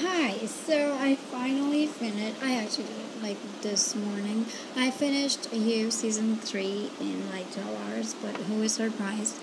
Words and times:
Hi, 0.00 0.36
so 0.44 0.94
I 1.00 1.14
finally 1.14 1.86
finished. 1.86 2.42
I 2.42 2.56
actually 2.56 2.84
did 2.84 2.96
it 2.98 3.22
like 3.22 3.62
this 3.62 3.94
morning. 3.94 4.44
I 4.76 4.90
finished 4.90 5.50
You 5.54 5.90
season 5.90 6.36
three 6.36 6.90
in 7.00 7.30
like 7.30 7.50
12 7.54 7.80
hours, 7.80 8.14
but 8.22 8.36
who 8.42 8.62
is 8.62 8.74
surprised? 8.74 9.36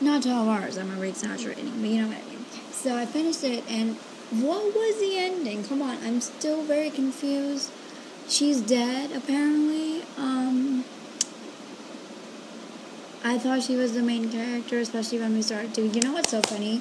Not 0.00 0.22
12 0.22 0.48
hours, 0.48 0.78
I'm 0.78 0.90
already 0.90 1.10
exaggerating, 1.10 1.68
but 1.82 1.90
you 1.90 2.00
know 2.00 2.08
what 2.08 2.16
I 2.16 2.30
mean. 2.30 2.46
So 2.72 2.96
I 2.96 3.04
finished 3.04 3.44
it, 3.44 3.62
and 3.68 3.96
what 4.30 4.74
was 4.74 5.00
the 5.00 5.18
ending? 5.18 5.64
Come 5.64 5.82
on, 5.82 5.98
I'm 6.02 6.22
still 6.22 6.62
very 6.62 6.88
confused. 6.88 7.70
She's 8.26 8.62
dead, 8.62 9.12
apparently. 9.12 10.04
Um, 10.16 10.86
I 13.22 13.36
thought 13.36 13.64
she 13.64 13.76
was 13.76 13.92
the 13.92 14.02
main 14.02 14.30
character, 14.30 14.78
especially 14.78 15.18
when 15.18 15.34
we 15.34 15.42
started 15.42 15.74
to. 15.74 15.86
You 15.86 16.00
know 16.00 16.14
what's 16.14 16.30
so 16.30 16.40
funny? 16.40 16.80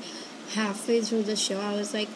Halfway 0.53 1.01
through 1.01 1.23
the 1.23 1.35
show, 1.35 1.59
I 1.59 1.73
was 1.73 1.93
like, 1.93 2.07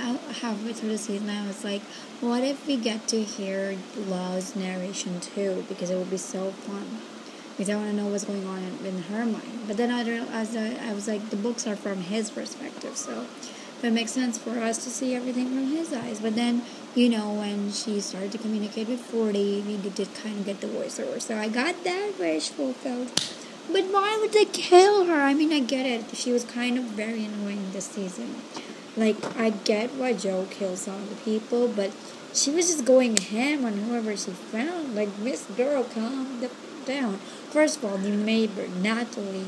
halfway 0.00 0.72
through 0.72 0.90
the 0.90 0.98
season, 0.98 1.30
I 1.30 1.46
was 1.46 1.64
like, 1.64 1.82
what 2.20 2.42
if 2.42 2.66
we 2.66 2.76
get 2.76 3.06
to 3.08 3.22
hear 3.22 3.76
Love's 3.96 4.56
narration 4.56 5.20
too? 5.20 5.64
Because 5.68 5.90
it 5.90 5.96
would 5.96 6.10
be 6.10 6.16
so 6.16 6.50
fun. 6.50 7.00
Because 7.56 7.70
I 7.70 7.76
want 7.76 7.90
to 7.90 7.96
know 7.96 8.06
what's 8.06 8.24
going 8.24 8.46
on 8.46 8.58
in, 8.84 9.02
her 9.02 9.26
mind. 9.26 9.66
But 9.66 9.76
then 9.76 9.90
I 9.90 10.02
realized 10.02 10.56
I 10.56 10.92
was 10.94 11.06
like, 11.06 11.30
the 11.30 11.36
books 11.36 11.66
are 11.66 11.76
from 11.76 11.98
his 12.02 12.30
perspective, 12.30 12.96
so 12.96 13.26
it 13.82 13.92
makes 13.92 14.12
sense 14.12 14.38
for 14.38 14.58
us 14.58 14.82
to 14.84 14.90
see 14.90 15.14
everything 15.14 15.48
from 15.48 15.66
his 15.66 15.92
eyes. 15.92 16.20
But 16.20 16.36
then, 16.36 16.62
you 16.94 17.08
know, 17.08 17.32
when 17.32 17.70
she 17.72 18.00
started 18.00 18.32
to 18.32 18.38
communicate 18.38 18.88
with 18.88 19.00
Forty, 19.00 19.60
we 19.60 19.76
did 19.76 20.14
kind 20.14 20.38
of 20.38 20.46
get 20.46 20.60
the 20.60 20.68
voiceover. 20.68 21.20
So 21.20 21.36
I 21.36 21.48
got 21.48 21.84
that 21.84 22.12
wish 22.18 22.48
fulfilled. 22.48 23.10
But 23.72 23.84
why 23.84 24.18
would 24.20 24.32
they 24.32 24.46
kill 24.46 25.06
her? 25.06 25.20
I 25.20 25.34
mean, 25.34 25.52
I 25.52 25.60
get 25.60 25.86
it. 25.86 26.16
She 26.16 26.32
was 26.32 26.44
kind 26.44 26.78
of 26.78 26.84
very 26.84 27.24
annoying 27.24 27.70
this 27.72 27.86
season. 27.86 28.36
Like, 28.96 29.16
I 29.36 29.50
get 29.50 29.94
why 29.94 30.12
Joe 30.14 30.46
kills 30.50 30.88
all 30.88 30.98
the 30.98 31.16
people, 31.16 31.68
but 31.68 31.92
she 32.32 32.50
was 32.50 32.68
just 32.68 32.84
going 32.84 33.16
ham 33.16 33.64
on 33.64 33.72
whoever 33.74 34.16
she 34.16 34.32
found. 34.32 34.94
Like, 34.94 35.16
Miss 35.18 35.46
Girl, 35.56 35.84
calm 35.84 36.40
down. 36.86 37.18
First 37.50 37.78
of 37.78 37.84
all, 37.84 37.98
the 37.98 38.10
neighbor, 38.10 38.66
Natalie. 38.68 39.46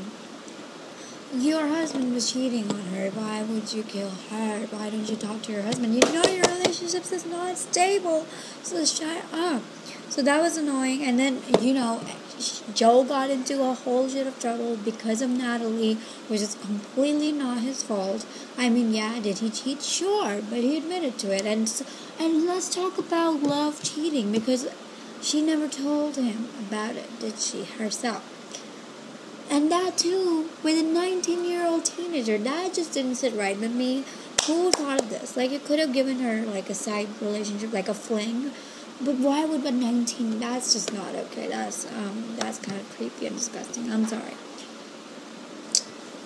Your 1.35 1.67
husband 1.67 2.13
was 2.13 2.31
cheating 2.31 2.69
on 2.71 2.81
her. 2.93 3.09
Why 3.09 3.41
would 3.41 3.73
you 3.73 3.81
kill 3.83 4.11
her? 4.29 4.67
Why 4.67 4.89
don't 4.91 5.09
you 5.09 5.15
talk 5.15 5.41
to 5.43 5.51
your 5.51 5.63
husband? 5.63 5.95
You 5.95 6.01
know 6.01 6.23
your 6.23 6.43
relationship 6.43 7.11
is 7.11 7.25
not 7.25 7.57
stable, 7.57 8.27
so 8.61 8.85
shut 8.85 9.25
up. 9.33 9.63
So 10.09 10.21
that 10.21 10.41
was 10.41 10.57
annoying. 10.57 11.03
And 11.03 11.17
then, 11.17 11.41
you 11.59 11.73
know, 11.73 12.01
Joe 12.73 13.03
got 13.03 13.29
into 13.29 13.61
a 13.61 13.73
whole 13.73 14.09
shit 14.09 14.27
of 14.27 14.39
trouble 14.39 14.77
because 14.77 15.21
of 15.21 15.29
Natalie, 15.29 15.97
which 16.27 16.41
is 16.41 16.55
completely 16.55 17.31
not 17.31 17.59
his 17.59 17.83
fault. 17.83 18.25
I 18.57 18.69
mean, 18.69 18.93
yeah, 18.93 19.19
did 19.19 19.39
he 19.39 19.49
cheat? 19.49 19.81
Sure, 19.81 20.41
but 20.49 20.59
he 20.59 20.77
admitted 20.77 21.17
to 21.19 21.31
it. 21.35 21.45
And 21.45 21.71
and 22.19 22.45
let's 22.45 22.73
talk 22.73 22.97
about 22.97 23.43
love 23.43 23.83
cheating 23.83 24.31
because 24.31 24.67
she 25.21 25.41
never 25.41 25.67
told 25.67 26.15
him 26.15 26.49
about 26.59 26.95
it, 26.95 27.19
did 27.19 27.39
she 27.39 27.63
herself? 27.63 28.23
And 29.49 29.71
that 29.71 29.97
too, 29.97 30.49
with 30.63 30.79
a 30.79 30.83
19 30.83 31.45
year 31.45 31.65
old 31.65 31.85
teenager, 31.85 32.37
that 32.37 32.73
just 32.73 32.93
didn't 32.93 33.15
sit 33.15 33.33
right 33.33 33.59
with 33.59 33.71
me. 33.71 34.03
Who 34.47 34.71
thought 34.71 34.99
of 34.99 35.09
this? 35.09 35.37
Like, 35.37 35.51
it 35.51 35.63
could 35.63 35.79
have 35.79 35.93
given 35.93 36.19
her 36.19 36.41
like 36.45 36.69
a 36.69 36.73
side 36.73 37.07
relationship, 37.21 37.71
like 37.71 37.87
a 37.87 37.93
fling 37.93 38.51
but 39.01 39.15
why 39.15 39.45
would 39.45 39.65
a 39.65 39.71
19? 39.71 40.39
That's 40.39 40.73
just 40.73 40.93
not 40.93 41.15
okay. 41.15 41.47
That's 41.47 41.85
um 41.91 42.35
that's 42.37 42.59
kind 42.59 42.79
of 42.79 42.89
creepy 42.95 43.27
and 43.27 43.35
disgusting. 43.35 43.91
I'm 43.91 44.05
sorry. 44.05 44.35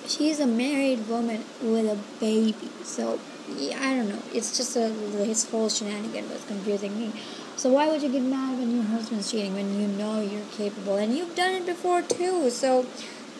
She's 0.07 0.39
a 0.39 0.47
married 0.47 1.07
woman 1.07 1.43
with 1.61 1.85
a 1.85 1.99
baby, 2.19 2.69
so 2.83 3.19
yeah, 3.57 3.77
I 3.81 3.95
don't 3.95 4.09
know. 4.09 4.21
It's 4.33 4.55
just 4.57 4.75
a 4.75 4.89
his 4.89 5.49
whole 5.49 5.69
shenanigan 5.69 6.29
was 6.29 6.43
confusing 6.45 6.97
me. 6.99 7.11
So 7.55 7.71
why 7.71 7.89
would 7.89 8.03
you 8.03 8.09
get 8.09 8.21
mad 8.21 8.59
when 8.59 8.75
your 8.75 8.83
husband's 8.83 9.31
cheating 9.31 9.55
when 9.55 9.79
you 9.79 9.87
know 9.87 10.21
you're 10.21 10.45
capable 10.51 10.97
and 10.97 11.17
you've 11.17 11.35
done 11.35 11.53
it 11.53 11.65
before 11.65 12.01
too? 12.01 12.49
So 12.49 12.85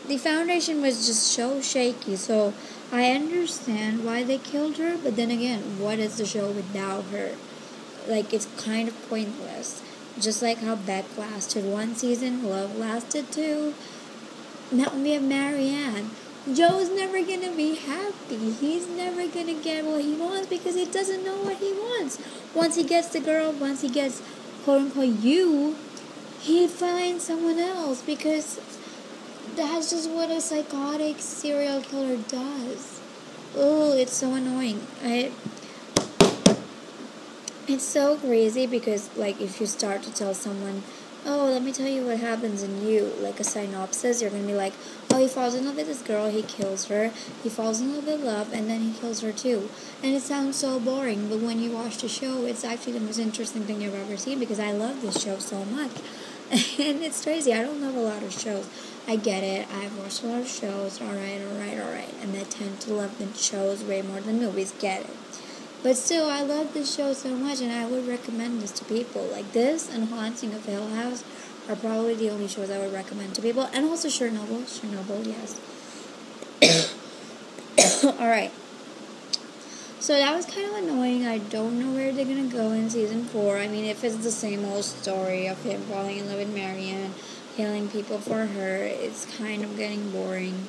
the 0.08 0.18
foundation 0.18 0.82
was 0.82 1.06
just 1.06 1.24
so 1.24 1.62
shaky. 1.62 2.16
So 2.16 2.54
I 2.92 3.12
understand 3.12 4.06
why 4.06 4.24
they 4.24 4.38
killed 4.38 4.78
her, 4.78 4.98
but 4.98 5.16
then 5.18 5.30
again, 5.30 5.80
what 5.80 6.00
is 6.00 6.18
the 6.18 6.26
show 6.26 6.50
without 6.50 7.04
her? 7.06 7.32
Like 8.08 8.34
it's 8.34 8.48
kind 8.58 8.88
of 8.88 9.10
pointless. 9.10 9.82
Just 10.20 10.42
like 10.42 10.60
how 10.60 10.76
Beck 10.76 11.06
lasted 11.18 11.66
one 11.66 11.96
season, 11.96 12.44
Love 12.44 12.76
lasted 12.78 13.32
two. 13.32 13.74
Now 14.72 14.92
we 14.94 15.12
have 15.12 15.24
Marianne. 15.24 16.10
Joe's 16.54 16.90
never 16.90 17.20
gonna 17.22 17.56
be 17.56 17.76
happy. 17.76 18.52
He's 18.52 18.88
never 18.88 19.28
gonna 19.28 19.54
get 19.54 19.86
what 19.86 20.02
he 20.02 20.14
wants 20.14 20.48
because 20.48 20.76
he 20.76 20.86
doesn't 20.86 21.24
know 21.24 21.38
what 21.44 21.58
he 21.58 21.74
wants. 21.74 22.20
Once 22.56 22.76
he 22.76 22.84
gets 22.84 23.10
the 23.10 23.20
girl, 23.20 23.52
once 23.52 23.82
he 23.82 23.90
gets 23.90 24.22
quote 24.64 24.82
unquote 24.82 25.20
you, 25.20 25.76
he 26.40 26.68
finds 26.68 27.26
someone 27.26 27.60
else 27.60 28.02
because 28.02 28.60
that's 29.56 29.92
just 29.92 30.10
what 30.10 30.30
a 30.30 30.40
psychotic 30.40 31.18
serial 31.20 31.82
killer 31.82 32.18
does. 32.18 33.02
Oh, 33.56 33.94
it's 33.94 34.14
so 34.14 34.34
annoying. 34.34 34.86
I 35.04 35.32
it's 37.68 37.84
so 37.84 38.18
crazy 38.18 38.66
because, 38.66 39.16
like, 39.18 39.42
if 39.42 39.60
you 39.60 39.68
start 39.68 40.04
to 40.04 40.14
tell 40.14 40.34
someone, 40.34 40.84
oh, 41.26 41.50
let 41.52 41.62
me 41.62 41.74
tell 41.74 41.88
you 41.88 42.06
what 42.06 42.20
happens 42.20 42.64
in 42.64 42.88
you, 42.88 43.12
like 43.20 43.40
a 43.40 43.44
synopsis, 43.44 44.22
you're 44.22 44.32
gonna 44.32 44.44
be 44.44 44.54
like, 44.54 44.74
oh, 45.12 45.20
he 45.20 45.28
falls 45.28 45.54
in 45.54 45.66
love 45.66 45.76
with 45.76 45.88
this 45.88 46.02
girl, 46.02 46.30
he 46.30 46.42
kills 46.42 46.86
her, 46.86 47.12
he 47.44 47.50
falls 47.50 47.82
in 47.82 47.94
love 47.94 48.06
with 48.06 48.24
love, 48.24 48.54
and 48.54 48.70
then 48.70 48.80
he 48.80 48.98
kills 48.98 49.20
her 49.22 49.34
too. 49.34 49.70
And 50.02 50.16
it 50.16 50.22
sounds 50.22 50.56
so 50.56 50.80
boring, 50.80 51.28
but 51.28 51.40
when 51.40 51.60
you 51.60 51.72
watch 51.72 51.98
the 51.98 52.08
show, 52.08 52.46
it's 52.46 52.64
actually 52.64 52.94
the 52.94 53.02
most 53.02 53.20
interesting 53.20 53.64
thing 53.64 53.82
you've 53.82 53.94
ever 53.94 54.16
seen 54.16 54.40
because 54.40 54.60
I 54.60 54.72
love 54.72 55.02
this 55.02 55.22
show 55.22 55.38
so 55.40 55.66
much. 55.66 55.92
and 56.52 57.04
it's 57.04 57.22
crazy. 57.22 57.54
I 57.54 57.62
don't 57.62 57.82
love 57.82 57.96
a 57.96 58.00
lot 58.00 58.24
of 58.24 58.32
shows. 58.32 58.70
I 59.06 59.18
get 59.18 59.44
it. 59.44 59.68
I've 59.70 59.98
watched 59.98 60.24
a 60.24 60.28
lot 60.28 60.40
of 60.40 60.48
shows. 60.48 61.02
Alright, 61.02 61.42
alright, 61.42 61.78
alright. 61.78 62.14
And 62.22 62.34
I 62.38 62.44
tend 62.44 62.80
to 62.82 62.94
love 62.94 63.18
the 63.18 63.38
shows 63.38 63.84
way 63.84 64.02
more 64.02 64.22
than 64.22 64.40
movies. 64.40 64.74
Get 64.80 65.02
it. 65.02 65.17
But 65.88 65.96
still, 65.96 66.30
I 66.30 66.42
love 66.42 66.74
this 66.74 66.94
show 66.94 67.14
so 67.14 67.30
much, 67.30 67.62
and 67.62 67.72
I 67.72 67.86
would 67.86 68.06
recommend 68.10 68.62
this 68.62 68.72
to 68.72 68.84
people. 68.84 69.22
Like 69.32 69.54
this 69.54 69.90
and 69.90 70.10
Haunting 70.10 70.54
of 70.54 70.66
Hill 70.66 70.86
House 70.90 71.24
are 71.70 71.78
probably 71.78 72.14
the 72.14 72.30
only 72.30 72.50
shows 72.50 72.70
I 72.70 72.78
would 72.78 72.92
recommend 72.92 73.36
to 73.36 73.42
people, 73.42 73.70
and 73.72 73.86
also 73.86 74.10
Chernobyl. 74.10 74.64
Chernobyl, 74.68 75.26
yes. 75.26 75.62
All 78.04 78.28
right. 78.28 78.52
So 80.02 80.12
that 80.12 80.36
was 80.36 80.46
kind 80.46 80.70
of 80.70 80.74
annoying. 80.74 81.26
I 81.26 81.38
don't 81.38 81.80
know 81.80 81.94
where 81.94 82.12
they're 82.12 82.26
gonna 82.26 82.52
go 82.52 82.74
in 82.74 82.90
season 82.90 83.24
four. 83.24 83.58
I 83.58 83.70
mean, 83.70 83.86
if 83.86 84.04
it's 84.04 84.18
the 84.18 84.30
same 84.30 84.66
old 84.66 84.84
story 84.84 85.48
of 85.48 85.64
him 85.64 85.80
falling 85.84 86.18
in 86.18 86.28
love 86.28 86.40
with 86.40 86.54
Marianne, 86.54 87.14
killing 87.56 87.88
people 87.88 88.18
for 88.18 88.46
her, 88.46 88.76
it's 88.84 89.26
kind 89.38 89.64
of 89.64 89.78
getting 89.78 90.12
boring. 90.12 90.68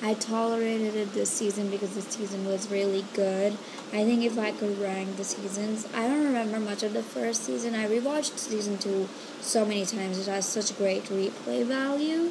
I 0.00 0.14
tolerated 0.14 0.94
it 0.94 1.12
this 1.12 1.30
season 1.30 1.70
because 1.70 1.94
the 1.94 2.02
season 2.02 2.44
was 2.44 2.70
really 2.70 3.04
good. 3.14 3.54
I 3.92 4.04
think 4.04 4.22
if 4.22 4.38
I 4.38 4.52
could 4.52 4.78
rank 4.78 5.16
the 5.16 5.24
seasons, 5.24 5.88
I 5.92 6.06
don't 6.06 6.24
remember 6.24 6.60
much 6.60 6.84
of 6.84 6.92
the 6.92 7.02
first 7.02 7.44
season. 7.44 7.74
I 7.74 7.88
rewatched 7.88 8.38
season 8.38 8.78
two 8.78 9.08
so 9.40 9.64
many 9.64 9.84
times. 9.84 10.18
It 10.18 10.30
has 10.30 10.46
such 10.46 10.76
great 10.78 11.04
replay 11.04 11.64
value 11.64 12.30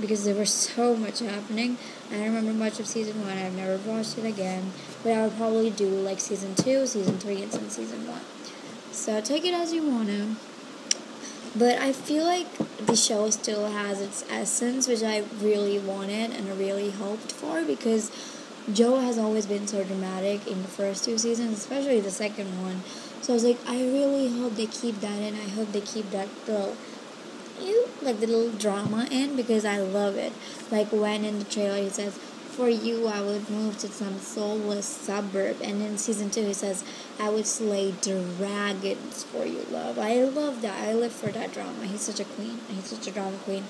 because 0.00 0.24
there 0.24 0.36
was 0.36 0.52
so 0.74 0.94
much 0.96 1.18
happening. 1.18 1.78
I 2.10 2.14
don't 2.14 2.34
remember 2.34 2.52
much 2.52 2.78
of 2.78 2.86
season 2.86 3.20
one. 3.22 3.36
I've 3.36 3.56
never 3.56 3.78
watched 3.78 4.16
it 4.16 4.24
again, 4.24 4.72
but 5.02 5.12
I 5.12 5.22
would 5.22 5.36
probably 5.36 5.70
do 5.70 5.88
like 5.88 6.20
season 6.20 6.54
two, 6.54 6.86
season 6.86 7.18
three, 7.18 7.42
and 7.42 7.50
then 7.50 7.70
season 7.70 8.06
one. 8.06 8.22
So 8.92 9.20
take 9.20 9.44
it 9.44 9.54
as 9.54 9.72
you 9.72 9.82
want 9.82 10.08
to. 10.08 10.36
But 11.56 11.78
I 11.80 11.92
feel 11.92 12.24
like 12.24 12.46
the 12.78 12.94
show 12.94 13.28
still 13.30 13.70
has 13.70 14.00
its 14.00 14.24
essence, 14.30 14.86
which 14.86 15.02
I 15.02 15.24
really 15.40 15.78
wanted 15.78 16.30
and 16.30 16.58
really 16.58 16.90
hoped 16.90 17.32
for 17.32 17.64
because 17.64 18.10
Joe 18.72 19.00
has 19.00 19.18
always 19.18 19.46
been 19.46 19.66
so 19.66 19.82
dramatic 19.82 20.46
in 20.46 20.62
the 20.62 20.68
first 20.68 21.04
two 21.04 21.18
seasons, 21.18 21.58
especially 21.58 22.00
the 22.00 22.10
second 22.10 22.62
one. 22.62 22.82
So 23.20 23.32
I 23.32 23.34
was 23.34 23.44
like, 23.44 23.58
I 23.66 23.82
really 23.82 24.28
hope 24.38 24.54
they 24.54 24.66
keep 24.66 25.00
that 25.00 25.20
in. 25.20 25.34
I 25.34 25.48
hope 25.48 25.72
they 25.72 25.80
keep 25.80 26.10
that 26.10 26.28
little, 26.46 26.76
you 27.60 27.88
like 28.00 28.20
the 28.20 28.28
little 28.28 28.52
drama 28.52 29.08
in 29.10 29.34
because 29.34 29.64
I 29.64 29.78
love 29.78 30.16
it. 30.16 30.32
Like 30.70 30.92
when 30.92 31.24
in 31.24 31.40
the 31.40 31.44
trailer 31.44 31.82
he 31.82 31.88
says, 31.88 32.18
for 32.50 32.68
you, 32.68 33.06
I 33.06 33.20
would 33.22 33.48
move 33.48 33.78
to 33.78 33.88
some 33.88 34.18
soulless 34.18 34.86
suburb. 34.86 35.56
And 35.62 35.82
in 35.82 35.98
season 35.98 36.30
two, 36.30 36.46
he 36.46 36.54
says, 36.54 36.84
I 37.18 37.30
would 37.30 37.46
slay 37.46 37.92
dragons 38.02 39.24
for 39.24 39.46
you, 39.46 39.64
love. 39.70 39.98
I 39.98 40.22
love 40.24 40.62
that. 40.62 40.78
I 40.86 40.92
live 40.92 41.12
for 41.12 41.30
that 41.30 41.52
drama. 41.52 41.86
He's 41.86 42.02
such 42.02 42.20
a 42.20 42.24
queen. 42.24 42.60
He's 42.68 42.86
such 42.86 43.06
a 43.06 43.10
drama 43.10 43.38
queen. 43.38 43.64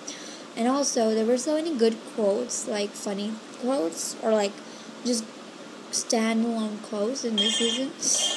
And 0.57 0.67
also, 0.67 1.15
there 1.15 1.25
were 1.25 1.39
so 1.39 1.55
many 1.55 1.77
good 1.77 1.97
quotes, 2.15 2.67
like 2.67 2.91
funny 2.91 3.33
quotes, 3.61 4.17
or 4.23 4.33
like 4.33 4.53
just 5.05 5.25
standalone 5.91 6.83
quotes 6.83 7.25
in 7.25 7.37
this 7.37 7.57
season. 7.57 7.93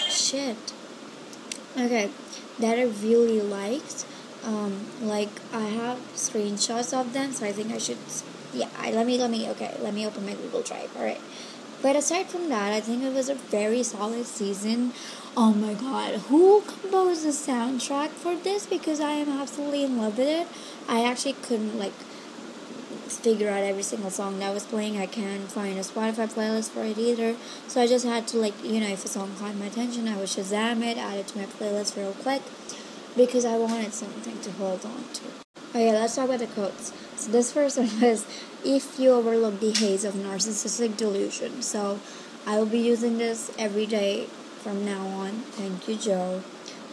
Shit. 0.09 0.73
Okay, 1.75 2.11
that 2.59 2.77
I 2.77 2.83
really 2.83 3.41
liked. 3.41 4.05
Um, 4.43 4.85
like 5.01 5.29
I 5.53 5.61
have 5.61 5.99
screenshots 6.13 6.93
of 6.97 7.13
them, 7.13 7.31
so 7.31 7.45
I 7.45 7.51
think 7.51 7.71
I 7.71 7.77
should 7.77 7.97
yeah, 8.53 8.69
let 8.91 9.05
me 9.05 9.17
let 9.17 9.29
me 9.29 9.49
okay, 9.49 9.75
let 9.79 9.93
me 9.93 10.05
open 10.05 10.25
my 10.25 10.33
Google 10.33 10.61
Drive. 10.61 10.95
All 10.97 11.03
right. 11.03 11.21
But 11.81 11.97
aside 11.97 12.27
from 12.27 12.47
that, 12.47 12.71
I 12.71 12.79
think 12.79 13.03
it 13.03 13.13
was 13.13 13.27
a 13.27 13.35
very 13.35 13.83
solid 13.83 14.25
season. 14.25 14.93
Oh 15.35 15.53
my 15.53 15.73
god, 15.73 16.15
who 16.29 16.61
composed 16.61 17.25
the 17.25 17.29
soundtrack 17.29 18.09
for 18.09 18.35
this? 18.35 18.65
Because 18.65 18.99
I 18.99 19.11
am 19.11 19.29
absolutely 19.29 19.83
in 19.83 19.97
love 19.97 20.17
with 20.17 20.27
it. 20.27 20.47
I 20.87 21.03
actually 21.03 21.33
couldn't 21.33 21.77
like 21.77 21.93
figure 23.07 23.49
out 23.49 23.63
every 23.63 23.83
single 23.83 24.09
song 24.09 24.39
that 24.39 24.53
was 24.53 24.63
playing. 24.65 24.97
I 24.97 25.07
can't 25.07 25.51
find 25.51 25.77
a 25.77 25.81
Spotify 25.81 26.31
playlist 26.31 26.71
for 26.71 26.83
it 26.83 26.97
either. 26.97 27.35
So 27.67 27.81
I 27.81 27.87
just 27.87 28.05
had 28.05 28.27
to 28.29 28.37
like, 28.37 28.53
you 28.63 28.79
know, 28.79 28.87
if 28.87 29.03
a 29.03 29.07
song 29.07 29.31
caught 29.37 29.55
my 29.55 29.65
attention, 29.65 30.07
I 30.07 30.15
would 30.15 30.29
Shazam 30.29 30.83
it, 30.83 30.97
add 30.97 31.17
it 31.17 31.27
to 31.27 31.37
my 31.37 31.45
playlist 31.45 31.97
real 31.97 32.13
quick 32.13 32.41
because 33.15 33.45
I 33.45 33.57
wanted 33.57 33.93
something 33.93 34.39
to 34.41 34.51
hold 34.53 34.85
on 34.85 35.03
to. 35.13 35.23
Okay, 35.69 35.91
let's 35.91 36.15
talk 36.15 36.25
about 36.25 36.39
the 36.39 36.47
quotes. 36.47 36.93
So 37.15 37.31
this 37.31 37.51
first 37.51 37.77
one 37.77 37.89
was, 38.01 38.25
if 38.63 38.99
you 38.99 39.11
overlook 39.11 39.59
the 39.59 39.71
haze 39.71 40.03
of 40.03 40.13
narcissistic 40.13 40.97
delusion. 40.97 41.61
So 41.61 41.99
I 42.45 42.59
will 42.59 42.65
be 42.65 42.79
using 42.79 43.17
this 43.17 43.51
every 43.57 43.85
day 43.85 44.25
from 44.61 44.85
now 44.85 45.05
on. 45.07 45.31
Thank 45.57 45.87
you, 45.87 45.95
Joe. 45.95 46.43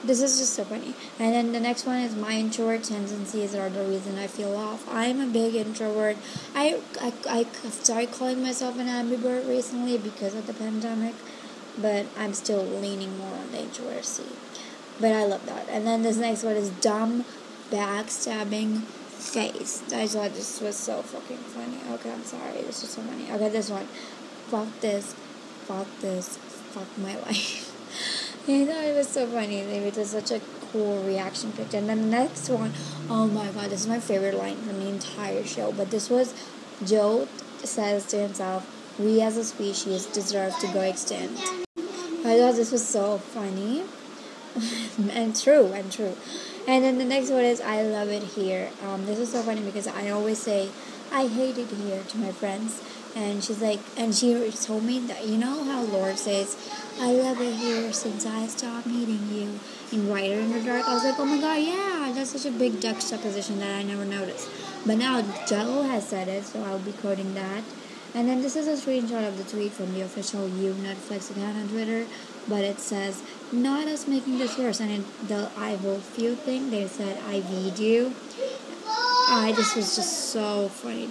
This 0.03 0.23
is 0.23 0.39
just 0.39 0.55
so 0.55 0.65
funny. 0.65 0.95
And 1.19 1.35
then 1.35 1.53
the 1.53 1.61
next 1.61 1.85
one 1.85 1.99
is 1.99 2.17
my 2.17 2.33
introvert 2.33 2.85
tendencies 2.85 3.55
are 3.55 3.69
the 3.69 3.85
reason 3.85 4.19
I 4.19 4.29
feel 4.29 4.57
off. 4.57 4.89
I'm 4.89 5.21
a 5.21 5.27
big 5.27 5.55
introvert. 5.55 6.17
I, 6.55 6.81
I, 7.01 7.13
I 7.29 7.45
started 7.69 8.11
calling 8.13 8.43
myself 8.43 8.79
an 8.79 8.87
ambivert 8.87 9.47
recently 9.47 9.99
because 9.99 10.35
of 10.35 10.47
the 10.47 10.55
pandemic, 10.55 11.15
but 11.77 12.07
I'm 12.19 12.33
still 12.33 12.63
leaning 12.65 13.19
more 13.19 13.35
on 13.35 13.53
the 13.53 13.61
introversion. 13.61 14.25
But 15.01 15.13
I 15.13 15.25
love 15.25 15.47
that. 15.47 15.69
And 15.71 15.87
then 15.87 16.03
this 16.03 16.19
next 16.19 16.43
one 16.43 16.57
is 16.57 16.69
dumb, 16.69 17.25
backstabbing 17.71 18.83
face. 18.83 19.83
I 19.93 20.07
thought 20.07 20.35
this 20.35 20.61
was 20.61 20.77
so 20.77 21.03
fucking 21.03 21.39
funny. 21.39 21.79
Okay, 21.95 22.13
I'm 22.13 22.25
sorry. 22.25 22.63
This 22.63 22.83
is 22.83 22.91
so 22.91 23.03
funny. 23.03 23.31
Okay, 23.31 23.49
this 23.49 23.71
one. 23.71 23.87
Fuck 24.49 24.69
this. 24.81 25.15
Fuck 25.65 25.87
this. 26.01 26.37
Fuck 26.37 26.99
my 26.99 27.17
life. 27.27 27.67
I 28.49 28.67
thought 28.67 28.85
it 28.85 28.97
was 28.97 29.09
so 29.09 29.27
funny. 29.27 29.59
It 29.61 29.97
was 29.97 30.11
such 30.11 30.31
a 30.31 30.41
cool 30.73 31.03
reaction 31.03 31.53
picture. 31.53 31.79
And 31.79 31.89
then 31.89 32.03
the 32.03 32.09
next 32.09 32.49
one, 32.49 32.73
oh 33.09 33.27
my 33.27 33.47
god, 33.53 33.71
this 33.71 33.83
is 33.83 33.87
my 33.87 34.01
favorite 34.01 34.35
line 34.35 34.57
from 34.57 34.81
the 34.81 34.89
entire 34.89 35.45
show. 35.45 35.73
But 35.73 35.91
this 35.91 36.11
was 36.11 36.35
Joe 36.85 37.29
says 37.63 38.07
to 38.07 38.17
himself, 38.19 38.67
We 38.99 39.21
as 39.23 39.37
a 39.37 39.45
species 39.45 40.07
deserve 40.07 40.59
to 40.59 40.67
go 40.69 40.81
extinct. 40.81 41.41
I 41.79 42.39
thought 42.39 42.57
this 42.57 42.73
was 42.73 42.87
so 42.87 43.19
funny 43.19 43.85
and 45.13 45.39
true 45.39 45.67
and 45.73 45.91
true. 45.91 46.17
And 46.67 46.85
then 46.85 46.99
the 46.99 47.05
next 47.05 47.31
one 47.31 47.45
is 47.45 47.61
I 47.61 47.83
love 47.83 48.09
it 48.09 48.23
here. 48.23 48.71
Um, 48.87 49.07
this 49.07 49.19
is 49.19 49.33
so 49.33 49.43
funny 49.43 49.63
because 49.63 49.87
I 49.87 50.11
always 50.11 50.39
say 50.39 50.71
I 51.13 51.27
hate 51.27 51.59
it 51.59 51.69
here 51.69 52.03
to 52.03 52.19
my 52.19 52.31
friends, 52.31 52.83
and 53.17 53.43
she's 53.43 53.61
like, 53.61 53.81
and 53.97 54.15
she 54.15 54.51
told 54.63 54.85
me 54.85 55.01
that 55.01 55.27
you 55.27 55.37
know 55.39 55.65
how 55.65 55.83
Lorde 55.83 56.19
says, 56.19 56.57
I 57.01 57.13
love 57.13 57.41
it 57.41 57.55
here 57.55 57.93
since 57.93 58.27
I 58.27 58.47
stopped 58.47 58.87
meeting 58.87 59.29
you 59.33 59.59
in 59.91 60.09
Writer 60.09 60.39
in 60.39 60.53
the 60.53 60.61
Dark. 60.61 60.87
I 60.87 60.95
was 60.95 61.05
like, 61.05 61.19
oh 61.19 61.25
my 61.25 61.41
god, 61.41 61.57
yeah, 61.57 62.13
that's 62.15 62.31
such 62.31 62.47
a 62.47 62.57
big 62.57 62.81
duck 62.81 63.01
supposition 63.01 63.59
that 63.59 63.75
I 63.75 63.83
never 63.83 64.05
noticed. 64.05 64.49
But 64.87 64.99
now 64.99 65.21
Joe 65.47 65.83
has 65.83 66.09
said 66.09 66.29
it, 66.29 66.45
so 66.45 66.63
I'll 66.63 66.79
be 66.79 66.93
quoting 66.93 67.35
that. 67.35 67.65
And 68.15 68.29
then 68.29 68.43
this 68.43 68.57
is 68.57 68.67
a 68.67 68.73
screenshot 68.73 69.27
of 69.27 69.39
the 69.39 69.45
tweet 69.45 69.73
from 69.73 69.93
the 69.95 70.03
official 70.03 70.49
You 70.49 70.73
Netflix 70.75 71.31
account 71.31 71.57
on 71.57 71.69
Twitter, 71.69 72.07
but 72.49 72.65
it 72.65 72.81
says, 72.81 73.23
not 73.53 73.87
us 73.89 74.07
making 74.07 74.39
this 74.39 74.57
worse. 74.59 74.81
And 74.81 75.05
the 75.29 75.51
I 75.57 75.77
vote 75.77 76.03
few 76.03 76.35
thing, 76.35 76.71
they 76.71 76.87
said, 76.87 77.19
I 77.29 77.41
viewed 77.41 77.79
you. 77.79 78.15
I, 78.87 79.53
this 79.57 79.77
was 79.77 79.97
just 79.97 80.31
so 80.31 80.69
funny. 80.69 81.09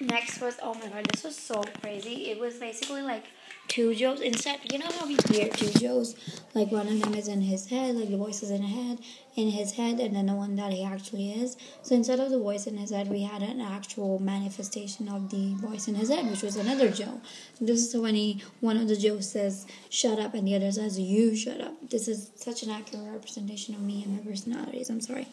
Next 0.00 0.40
was, 0.40 0.56
oh 0.62 0.74
my 0.74 0.88
god, 0.88 1.04
this 1.12 1.24
was 1.24 1.36
so 1.36 1.62
crazy. 1.82 2.30
It 2.30 2.38
was 2.38 2.54
basically 2.56 3.02
like 3.02 3.24
two 3.68 3.94
Joes. 3.94 4.20
Instead, 4.20 4.60
you 4.72 4.78
know 4.78 4.90
how 4.98 5.06
we 5.06 5.16
hear 5.30 5.48
two 5.48 5.70
Joes? 5.78 6.14
Like 6.54 6.70
one 6.70 6.86
of 6.86 7.00
them 7.00 7.14
is 7.14 7.28
in 7.28 7.40
his 7.40 7.66
head, 7.66 7.96
like 7.96 8.10
the 8.10 8.16
voice 8.16 8.42
is 8.42 8.50
in 8.50 8.62
his 8.62 8.74
head, 8.74 8.98
in 9.34 9.50
his 9.50 9.72
head, 9.72 9.98
and 9.98 10.14
then 10.14 10.26
the 10.26 10.34
one 10.34 10.54
that 10.56 10.72
he 10.72 10.84
actually 10.84 11.32
is. 11.32 11.56
So 11.82 11.94
instead 11.94 12.20
of 12.20 12.30
the 12.30 12.38
voice 12.38 12.66
in 12.66 12.76
his 12.76 12.90
head, 12.90 13.08
we 13.08 13.22
had 13.22 13.42
an 13.42 13.60
actual 13.60 14.20
manifestation 14.20 15.08
of 15.08 15.30
the 15.30 15.54
voice 15.54 15.88
in 15.88 15.96
his 15.96 16.10
head, 16.10 16.30
which 16.30 16.42
was 16.42 16.56
another 16.56 16.90
Joe. 16.90 17.20
This 17.60 17.94
is 17.94 18.00
when 18.00 18.14
he 18.14 18.42
one 18.60 18.76
of 18.76 18.88
the 18.88 18.96
Joes 18.96 19.30
says 19.30 19.66
"shut 19.90 20.18
up" 20.18 20.34
and 20.34 20.46
the 20.46 20.54
other 20.54 20.70
says 20.70 20.98
"you 20.98 21.34
shut 21.34 21.60
up." 21.60 21.74
This 21.90 22.06
is 22.06 22.30
such 22.36 22.62
an 22.62 22.70
accurate 22.70 23.12
representation 23.12 23.74
of 23.74 23.80
me 23.80 24.04
and 24.04 24.16
my 24.16 24.22
personalities. 24.30 24.90
I'm 24.90 25.00
sorry, 25.00 25.26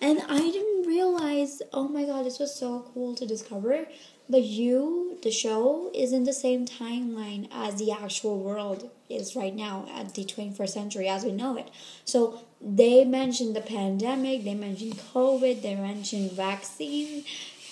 and 0.00 0.20
I 0.28 0.38
didn't 0.38 0.86
realize. 0.86 1.60
Oh 1.72 1.88
my 1.88 2.04
god, 2.04 2.24
this 2.24 2.38
was 2.38 2.54
so 2.54 2.90
cool 2.94 3.14
to 3.16 3.26
discover 3.26 3.86
but 4.28 4.42
you, 4.42 5.18
the 5.22 5.30
show, 5.30 5.90
is 5.94 6.12
in 6.12 6.24
the 6.24 6.32
same 6.32 6.66
timeline 6.66 7.48
as 7.52 7.76
the 7.76 7.92
actual 7.92 8.38
world 8.38 8.90
is 9.08 9.36
right 9.36 9.54
now 9.54 9.86
at 9.94 10.14
the 10.14 10.24
21st 10.24 10.68
century 10.68 11.08
as 11.08 11.24
we 11.24 11.32
know 11.32 11.56
it. 11.56 11.70
So 12.04 12.42
they 12.60 13.04
mentioned 13.04 13.54
the 13.54 13.60
pandemic, 13.60 14.44
they 14.44 14.54
mentioned 14.54 14.98
COVID, 15.14 15.62
they 15.62 15.74
mentioned 15.74 16.32
vaccine, 16.32 17.24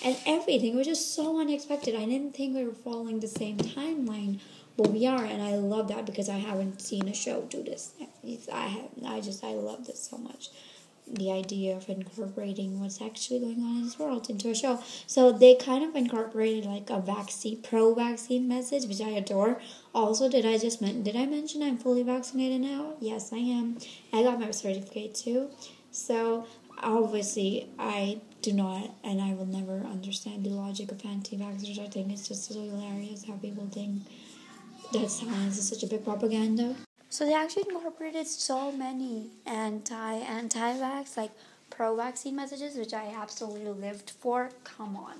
and 0.03 0.17
everything 0.25 0.75
was 0.75 0.87
just 0.87 1.13
so 1.15 1.39
unexpected. 1.39 1.95
I 1.95 2.05
didn't 2.05 2.35
think 2.35 2.55
we 2.55 2.63
were 2.63 2.73
following 2.73 3.19
the 3.19 3.27
same 3.27 3.57
timeline, 3.57 4.39
but 4.77 4.91
we 4.91 5.05
are, 5.05 5.23
and 5.23 5.41
I 5.41 5.55
love 5.55 5.87
that 5.89 6.05
because 6.05 6.29
I 6.29 6.37
haven't 6.37 6.81
seen 6.81 7.07
a 7.07 7.13
show 7.13 7.41
do 7.49 7.63
this. 7.63 7.93
I 8.51 8.67
have, 8.67 8.89
I 9.05 9.21
just, 9.21 9.43
I 9.43 9.53
love 9.53 9.85
this 9.85 10.01
so 10.09 10.17
much 10.17 10.49
the 11.13 11.31
idea 11.31 11.75
of 11.75 11.89
incorporating 11.89 12.79
what's 12.79 13.01
actually 13.01 13.39
going 13.39 13.61
on 13.63 13.77
in 13.77 13.83
this 13.83 13.99
world 13.99 14.29
into 14.29 14.49
a 14.49 14.55
show. 14.55 14.81
So 15.07 15.31
they 15.31 15.55
kind 15.55 15.83
of 15.83 15.95
incorporated 15.95 16.65
like 16.65 16.89
a 16.89 16.99
vaccine, 16.99 17.61
pro-vaccine 17.61 18.47
message, 18.47 18.85
which 18.85 19.01
I 19.01 19.09
adore. 19.09 19.61
Also, 19.93 20.29
did 20.29 20.45
I 20.45 20.57
just 20.57 20.81
men- 20.81 21.03
did 21.03 21.15
I 21.15 21.25
mention 21.25 21.61
I'm 21.63 21.77
fully 21.77 22.03
vaccinated 22.03 22.61
now? 22.61 22.93
Yes, 22.99 23.31
I 23.33 23.37
am. 23.37 23.77
I 24.13 24.23
got 24.23 24.39
my 24.39 24.51
certificate 24.51 25.15
too. 25.15 25.49
So 25.91 26.47
obviously, 26.81 27.69
I 27.77 28.21
do 28.41 28.53
not, 28.53 28.95
and 29.03 29.21
I 29.21 29.33
will 29.33 29.45
never 29.45 29.79
understand 29.85 30.43
the 30.45 30.49
logic 30.49 30.91
of 30.91 31.05
anti-vaxxers. 31.05 31.79
I 31.79 31.87
think 31.87 32.11
it's 32.11 32.27
just 32.27 32.45
so 32.45 32.53
hilarious 32.59 33.25
how 33.25 33.33
people 33.33 33.67
think 33.71 34.03
that 34.93 35.09
science 35.09 35.57
is 35.57 35.67
such 35.67 35.83
a 35.83 35.87
big 35.87 36.03
propaganda. 36.03 36.75
So 37.11 37.25
they 37.25 37.33
actually 37.33 37.65
incorporated 37.67 38.25
so 38.25 38.71
many 38.71 39.31
anti 39.45 40.13
anti 40.15 40.77
vax 40.77 41.17
like 41.17 41.31
pro 41.69 41.93
vaccine 41.93 42.37
messages, 42.37 42.77
which 42.77 42.93
I 42.93 43.13
absolutely 43.13 43.69
lived 43.69 44.11
for. 44.11 44.49
Come 44.63 44.95
on. 44.95 45.15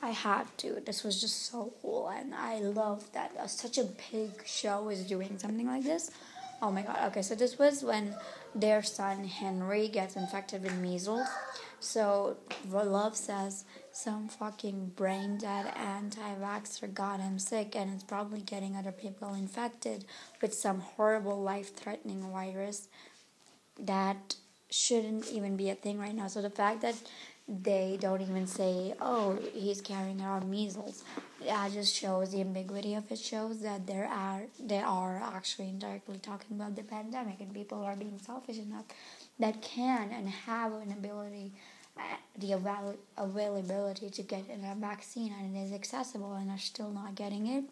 I 0.00 0.10
had 0.10 0.46
to. 0.58 0.80
This 0.86 1.02
was 1.02 1.20
just 1.20 1.50
so 1.50 1.72
cool, 1.82 2.08
and 2.08 2.36
I 2.36 2.60
love 2.60 3.10
that 3.14 3.32
uh, 3.36 3.48
such 3.48 3.78
a 3.78 3.84
big 4.12 4.46
show 4.46 4.88
is 4.90 5.02
doing 5.02 5.36
something 5.36 5.66
like 5.66 5.82
this. 5.82 6.12
Oh 6.62 6.70
my 6.70 6.82
god. 6.82 6.98
Okay, 7.08 7.22
so 7.22 7.34
this 7.34 7.58
was 7.58 7.82
when 7.82 8.14
their 8.54 8.84
son 8.84 9.24
Henry 9.24 9.88
gets 9.88 10.14
infected 10.14 10.62
with 10.62 10.76
measles. 10.76 11.26
So 11.80 12.36
Love 12.70 13.16
says 13.16 13.64
some 13.94 14.26
fucking 14.28 14.92
brain 14.96 15.38
dead 15.38 15.72
anti 15.76 16.34
vaxxer 16.40 16.92
got 16.92 17.20
him 17.20 17.38
sick 17.38 17.76
and 17.76 17.94
it's 17.94 18.02
probably 18.02 18.40
getting 18.40 18.74
other 18.76 18.90
people 18.90 19.34
infected 19.34 20.04
with 20.42 20.52
some 20.52 20.80
horrible 20.80 21.40
life 21.40 21.74
threatening 21.76 22.20
virus 22.32 22.88
that 23.78 24.34
shouldn't 24.68 25.30
even 25.30 25.56
be 25.56 25.70
a 25.70 25.74
thing 25.76 25.98
right 25.98 26.14
now. 26.14 26.26
So 26.26 26.42
the 26.42 26.50
fact 26.50 26.82
that 26.82 26.96
they 27.46 27.96
don't 28.00 28.22
even 28.22 28.46
say, 28.48 28.94
oh, 29.00 29.38
he's 29.52 29.80
carrying 29.80 30.20
around 30.20 30.50
measles, 30.50 31.04
that 31.46 31.72
just 31.72 31.94
shows 31.94 32.32
the 32.32 32.40
ambiguity 32.40 32.94
of 32.94 33.10
it, 33.12 33.18
shows 33.18 33.60
that 33.60 33.86
there 33.86 34.06
are 34.06 34.42
they 34.58 34.80
are 34.80 35.22
actually 35.22 35.68
indirectly 35.68 36.18
talking 36.18 36.56
about 36.56 36.74
the 36.74 36.82
pandemic 36.82 37.40
and 37.40 37.54
people 37.54 37.82
are 37.82 37.96
being 37.96 38.18
selfish 38.18 38.58
enough 38.58 38.86
that 39.38 39.62
can 39.62 40.10
and 40.10 40.28
have 40.28 40.72
an 40.72 40.90
ability 40.90 41.52
Uh, 41.98 42.02
the 42.38 42.52
avail- 42.52 42.96
availability 43.16 44.10
to 44.10 44.22
get 44.22 44.44
a 44.50 44.74
vaccine 44.74 45.32
and 45.40 45.56
it 45.56 45.60
is 45.60 45.72
accessible 45.72 46.34
and 46.34 46.50
are 46.50 46.58
still 46.58 46.90
not 46.90 47.14
getting 47.14 47.46
it. 47.46 47.64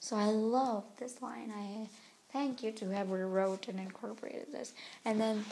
So 0.00 0.16
I 0.16 0.26
love 0.26 0.84
this 0.98 1.22
line. 1.22 1.52
I 1.56 1.88
thank 2.32 2.62
you 2.62 2.72
to 2.72 2.86
whoever 2.86 3.26
wrote 3.28 3.68
and 3.68 3.78
incorporated 3.78 4.52
this. 4.52 4.72
And 5.04 5.20
then, 5.20 5.44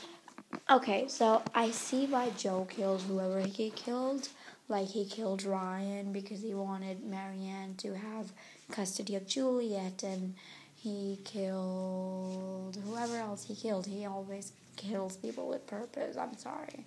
okay, 0.70 1.06
so 1.08 1.42
I 1.54 1.70
see 1.70 2.06
why 2.06 2.30
Joe 2.36 2.66
killed 2.68 3.02
whoever 3.02 3.40
he 3.40 3.70
killed. 3.70 4.28
Like 4.68 4.88
he 4.88 5.04
killed 5.04 5.44
Ryan 5.44 6.12
because 6.12 6.42
he 6.42 6.54
wanted 6.54 7.04
Marianne 7.04 7.74
to 7.78 7.94
have 7.94 8.32
custody 8.72 9.14
of 9.14 9.26
Juliet, 9.28 10.02
and 10.02 10.34
he 10.76 11.20
killed 11.24 12.76
whoever 12.84 13.16
else 13.16 13.44
he 13.44 13.54
killed. 13.54 13.86
He 13.86 14.06
always 14.06 14.52
kills 14.76 15.16
people 15.16 15.48
with 15.48 15.66
purpose. 15.68 16.16
I'm 16.16 16.36
sorry. 16.36 16.84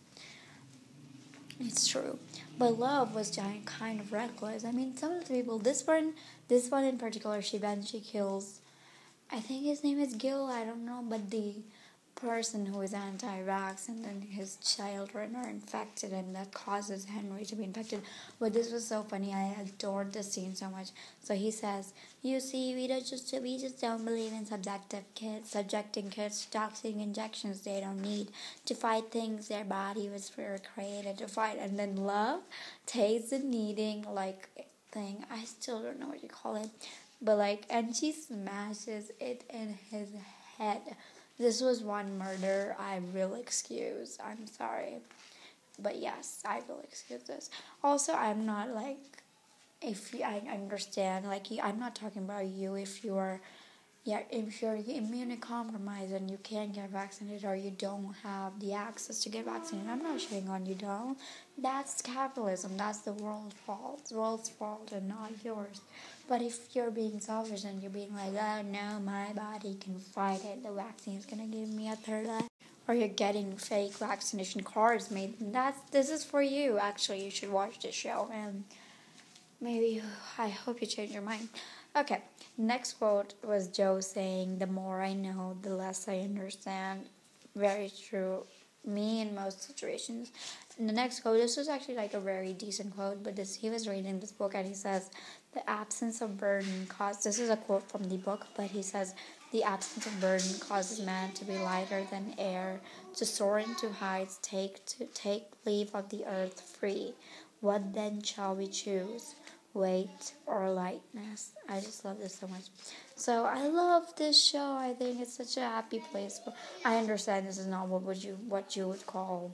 It's 1.60 1.88
true. 1.88 2.18
But 2.58 2.80
love 2.80 3.14
was 3.14 3.32
giant 3.32 3.66
kind 3.66 4.00
of 4.00 4.14
reckless. 4.14 4.64
I 4.64 4.72
mean, 4.72 4.96
some 4.96 5.12
of 5.12 5.28
the 5.28 5.34
people, 5.34 5.60
this 5.60 5.86
one, 5.86 6.14
this 6.48 6.70
one 6.70 6.86
in 6.86 6.98
particular, 6.98 7.42
she 7.42 7.58
then 7.58 7.84
she 7.84 8.00
kills, 8.00 8.60
I 9.32 9.40
think 9.40 9.66
his 9.66 9.84
name 9.84 10.00
is 10.00 10.16
Gil, 10.16 10.46
I 10.46 10.64
don't 10.64 10.86
know, 10.86 11.04
but 11.08 11.30
the 11.30 11.56
person 12.22 12.66
who 12.66 12.82
is 12.82 12.94
anti-vax 12.94 13.88
and 13.88 14.04
then 14.04 14.22
his 14.22 14.58
children 14.58 15.36
are 15.36 15.48
infected 15.48 16.12
and 16.12 16.36
that 16.36 16.52
causes 16.54 17.06
Henry 17.06 17.46
to 17.46 17.56
be 17.56 17.64
infected. 17.64 18.02
But 18.40 18.54
this 18.54 18.72
was 18.72 18.86
so 18.86 19.04
funny. 19.04 19.34
I 19.34 19.56
adored 19.62 20.14
this 20.14 20.32
scene 20.34 20.56
so 20.56 20.70
much. 20.70 20.90
So 21.24 21.34
he 21.36 21.52
says, 21.52 21.94
"You 22.22 22.40
see, 22.40 22.76
we 22.76 22.88
don't 22.88 23.06
just 23.06 23.34
we 23.42 23.58
just 23.58 23.80
don't 23.82 24.06
believe 24.06 24.34
in 24.34 24.46
subjective 24.46 25.06
kids, 25.16 25.52
subjecting 25.52 26.10
kids 26.10 26.46
to 26.46 26.52
toxic 26.52 26.96
injections 26.96 27.62
they 27.62 27.80
don't 27.80 28.02
need 28.02 28.32
to 28.66 28.76
fight 28.76 29.12
things 29.12 29.48
their 29.48 29.66
body 29.66 30.10
was 30.10 30.32
created 30.74 31.18
to 31.20 31.28
fight." 31.28 31.58
And 31.58 31.80
then 31.80 31.96
love 31.96 32.42
takes 32.86 33.30
the 33.30 33.40
needing 33.40 34.04
like 34.04 34.68
thing. 34.92 35.26
I 35.32 35.46
still 35.46 35.82
don't 35.82 36.00
know 36.00 36.10
what 36.10 36.24
you 36.24 36.30
call 36.30 36.56
it, 36.56 36.70
but 37.22 37.38
like, 37.38 37.66
and 37.70 37.96
she 37.96 38.12
smashes 38.12 39.12
it 39.20 39.44
in 39.50 39.78
his 39.90 40.10
head 40.58 40.82
this 41.40 41.62
was 41.62 41.82
one 41.82 42.18
murder 42.18 42.76
I 42.78 43.00
will 43.14 43.36
excuse. 43.36 44.18
I'm 44.24 44.46
sorry. 44.46 44.98
But 45.82 45.98
yes, 46.02 46.44
I 46.46 46.62
will 46.68 46.82
excuse 46.84 47.24
this. 47.24 47.50
Also, 47.84 48.14
I'm 48.14 48.46
not 48.46 48.76
like, 48.76 49.24
if 49.82 50.14
you, 50.14 50.24
I 50.24 50.42
understand, 50.52 51.26
like, 51.26 51.48
I'm 51.64 51.80
not 51.80 51.96
talking 51.96 52.24
about 52.24 52.46
you 52.48 52.76
if 52.76 53.04
you 53.06 53.16
are, 53.18 53.40
yeah, 54.06 54.22
if 54.32 54.62
you're 54.62 54.78
immunocompromised 54.78 56.16
and 56.16 56.32
you 56.32 56.38
can't 56.42 56.74
get 56.74 56.90
vaccinated 56.90 57.44
or 57.44 57.56
you 57.56 57.72
don't 57.72 58.14
have 58.24 58.60
the 58.60 58.74
access 58.74 59.22
to 59.24 59.30
get 59.30 59.46
vaccinated. 59.46 59.90
I'm 59.90 60.02
not 60.02 60.20
shitting 60.20 60.50
on 60.50 60.66
you, 60.66 60.76
don't. 60.76 61.18
That's 61.58 62.02
capitalism. 62.02 62.78
That's 62.78 63.00
the 63.00 63.14
world's 63.14 63.56
fault. 63.66 64.06
The 64.10 64.16
world's 64.16 64.50
fault 64.50 64.92
and 64.94 65.10
not 65.10 65.32
yours. 65.44 65.82
But 66.30 66.42
if 66.42 66.74
you're 66.74 66.92
being 66.92 67.20
selfish 67.20 67.66
and 67.66 67.82
you're 67.82 67.92
being 67.92 68.16
like, 68.16 68.34
oh 68.34 68.62
no, 68.62 69.00
my 69.00 69.34
body 69.34 69.78
can 69.80 70.00
fight 70.00 70.46
it, 70.46 70.64
the 70.64 70.72
vaccine 70.72 71.18
is 71.18 71.26
gonna 71.26 71.48
give 71.48 71.70
me 71.70 71.90
a 71.90 71.96
third 71.96 72.26
life, 72.26 72.48
or 72.88 72.96
you're 72.96 73.08
getting 73.10 73.58
fake 73.58 73.94
vaccination 73.96 74.64
cards 74.64 75.12
made, 75.12 75.36
that's 75.52 75.80
this 75.92 76.10
is 76.10 76.24
for 76.24 76.42
you. 76.42 76.78
Actually, 76.80 77.26
you 77.26 77.32
should 77.32 77.52
watch 77.52 77.80
this 77.80 77.96
show 77.96 78.30
and 78.34 78.64
maybe 79.60 80.02
I 80.38 80.50
hope 80.50 80.82
you 80.82 80.88
change 80.88 81.12
your 81.12 81.22
mind. 81.22 81.50
Okay, 82.00 82.22
next 82.58 82.94
quote 82.94 83.34
was 83.44 83.68
Joe 83.68 84.00
saying, 84.00 84.60
"The 84.60 84.68
more 84.68 85.02
I 85.02 85.12
know, 85.12 85.58
the 85.62 85.76
less 85.76 86.08
I 86.08 86.20
understand." 86.20 87.08
Very 87.56 87.92
true. 88.08 88.46
Me 88.86 89.20
in 89.20 89.36
most 89.36 89.62
situations. 89.62 90.32
And 90.78 90.88
the 90.88 90.94
next 90.94 91.20
quote, 91.20 91.42
this 91.42 91.58
was 91.58 91.68
actually 91.68 91.96
like 91.96 92.14
a 92.14 92.20
very 92.22 92.54
decent 92.54 92.96
quote, 92.96 93.22
but 93.22 93.36
this 93.36 93.54
he 93.56 93.70
was 93.70 93.90
reading 93.90 94.22
this 94.22 94.32
book 94.32 94.56
and 94.56 94.66
he 94.66 94.74
says, 94.74 95.12
the 95.54 95.70
absence 95.70 96.22
of 96.22 96.38
burden 96.38 96.86
causes, 96.88 97.24
this 97.26 97.40
is 97.40 97.50
a 97.50 97.58
quote 97.58 97.90
from 97.92 98.06
the 98.06 98.16
book, 98.16 98.48
but 98.56 98.68
he 98.68 98.82
says, 98.82 99.14
the 99.52 99.64
absence 99.64 100.06
of 100.06 100.22
burden 100.22 100.58
causes 100.62 101.06
man 101.06 101.34
to 101.34 101.44
be 101.44 101.58
lighter 101.58 102.06
than 102.10 102.34
air, 102.38 102.80
to 103.18 103.26
soar 103.26 103.60
into 103.60 103.90
heights, 103.92 104.40
take 104.42 104.86
to 104.86 105.04
take 105.08 105.48
leave 105.66 105.94
of 105.94 106.08
the 106.10 106.26
earth 106.26 106.62
free. 106.62 107.14
What 107.60 107.94
then 107.94 108.22
shall 108.22 108.56
we 108.56 108.68
choose? 108.68 109.36
Weight 109.74 110.34
or 110.46 110.70
lightness? 110.72 111.52
I 111.68 111.80
just 111.80 112.04
love 112.04 112.20
this 112.20 112.36
so 112.36 112.48
much. 112.48 112.64
So 113.16 113.46
I 113.46 113.68
love 113.68 114.16
this 114.18 114.44
show. 114.44 114.74
I 114.74 114.94
think 114.94 115.22
it's 115.22 115.36
such 115.36 115.58
a 115.58 115.62
happy 115.62 116.02
place. 116.12 116.42
I 116.84 116.98
understand 116.98 117.48
this 117.48 117.58
is 117.58 117.68
not 117.68 117.88
what 117.88 118.02
would 118.04 118.24
you 118.24 118.38
what 118.48 118.76
you 118.76 118.88
would 118.88 119.06
call 119.06 119.54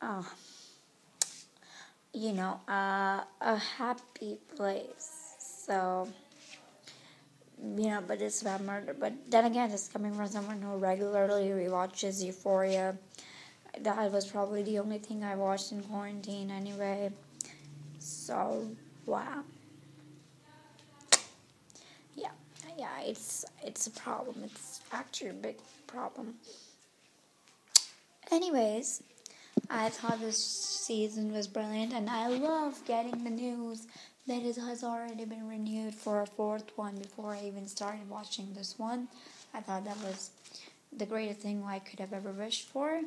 uh, 0.00 0.22
you 2.12 2.32
know, 2.32 2.60
uh, 2.68 3.22
a 3.40 3.56
happy 3.56 4.38
place. 4.56 5.34
So, 5.38 6.08
you 7.76 7.88
know, 7.88 8.02
but 8.06 8.20
it's 8.20 8.42
about 8.42 8.62
murder. 8.62 8.94
But 8.98 9.30
then 9.30 9.44
again, 9.44 9.70
it's 9.70 9.88
coming 9.88 10.14
from 10.14 10.26
someone 10.28 10.62
who 10.62 10.76
regularly 10.76 11.48
rewatches 11.48 12.24
Euphoria. 12.24 12.96
That 13.80 14.10
was 14.10 14.26
probably 14.26 14.62
the 14.62 14.78
only 14.78 14.98
thing 14.98 15.22
I 15.22 15.36
watched 15.36 15.72
in 15.72 15.82
quarantine 15.82 16.50
anyway. 16.50 17.10
So, 17.98 18.68
wow. 19.08 19.42
Yeah, 22.14 22.30
yeah, 22.76 23.00
it's 23.00 23.44
it's 23.62 23.86
a 23.86 23.90
problem. 23.90 24.42
It's 24.44 24.80
actually 24.92 25.30
a 25.30 25.34
big 25.34 25.56
problem. 25.86 26.34
Anyways, 28.30 29.02
I 29.70 29.88
thought 29.88 30.20
this 30.20 30.38
season 30.44 31.32
was 31.32 31.48
brilliant, 31.48 31.94
and 31.94 32.10
I 32.10 32.28
love 32.28 32.84
getting 32.86 33.24
the 33.24 33.30
news 33.30 33.86
that 34.26 34.42
it 34.42 34.56
has 34.56 34.84
already 34.84 35.24
been 35.24 35.48
renewed 35.48 35.94
for 35.94 36.20
a 36.20 36.26
fourth 36.26 36.70
one 36.76 36.96
before 36.98 37.34
I 37.34 37.46
even 37.46 37.66
started 37.66 38.10
watching 38.10 38.52
this 38.52 38.78
one. 38.78 39.08
I 39.54 39.60
thought 39.60 39.86
that 39.86 39.96
was 40.04 40.30
the 40.94 41.06
greatest 41.06 41.40
thing 41.40 41.64
I 41.66 41.78
could 41.78 42.00
have 42.00 42.12
ever 42.12 42.30
wished 42.30 42.68
for. 42.68 43.00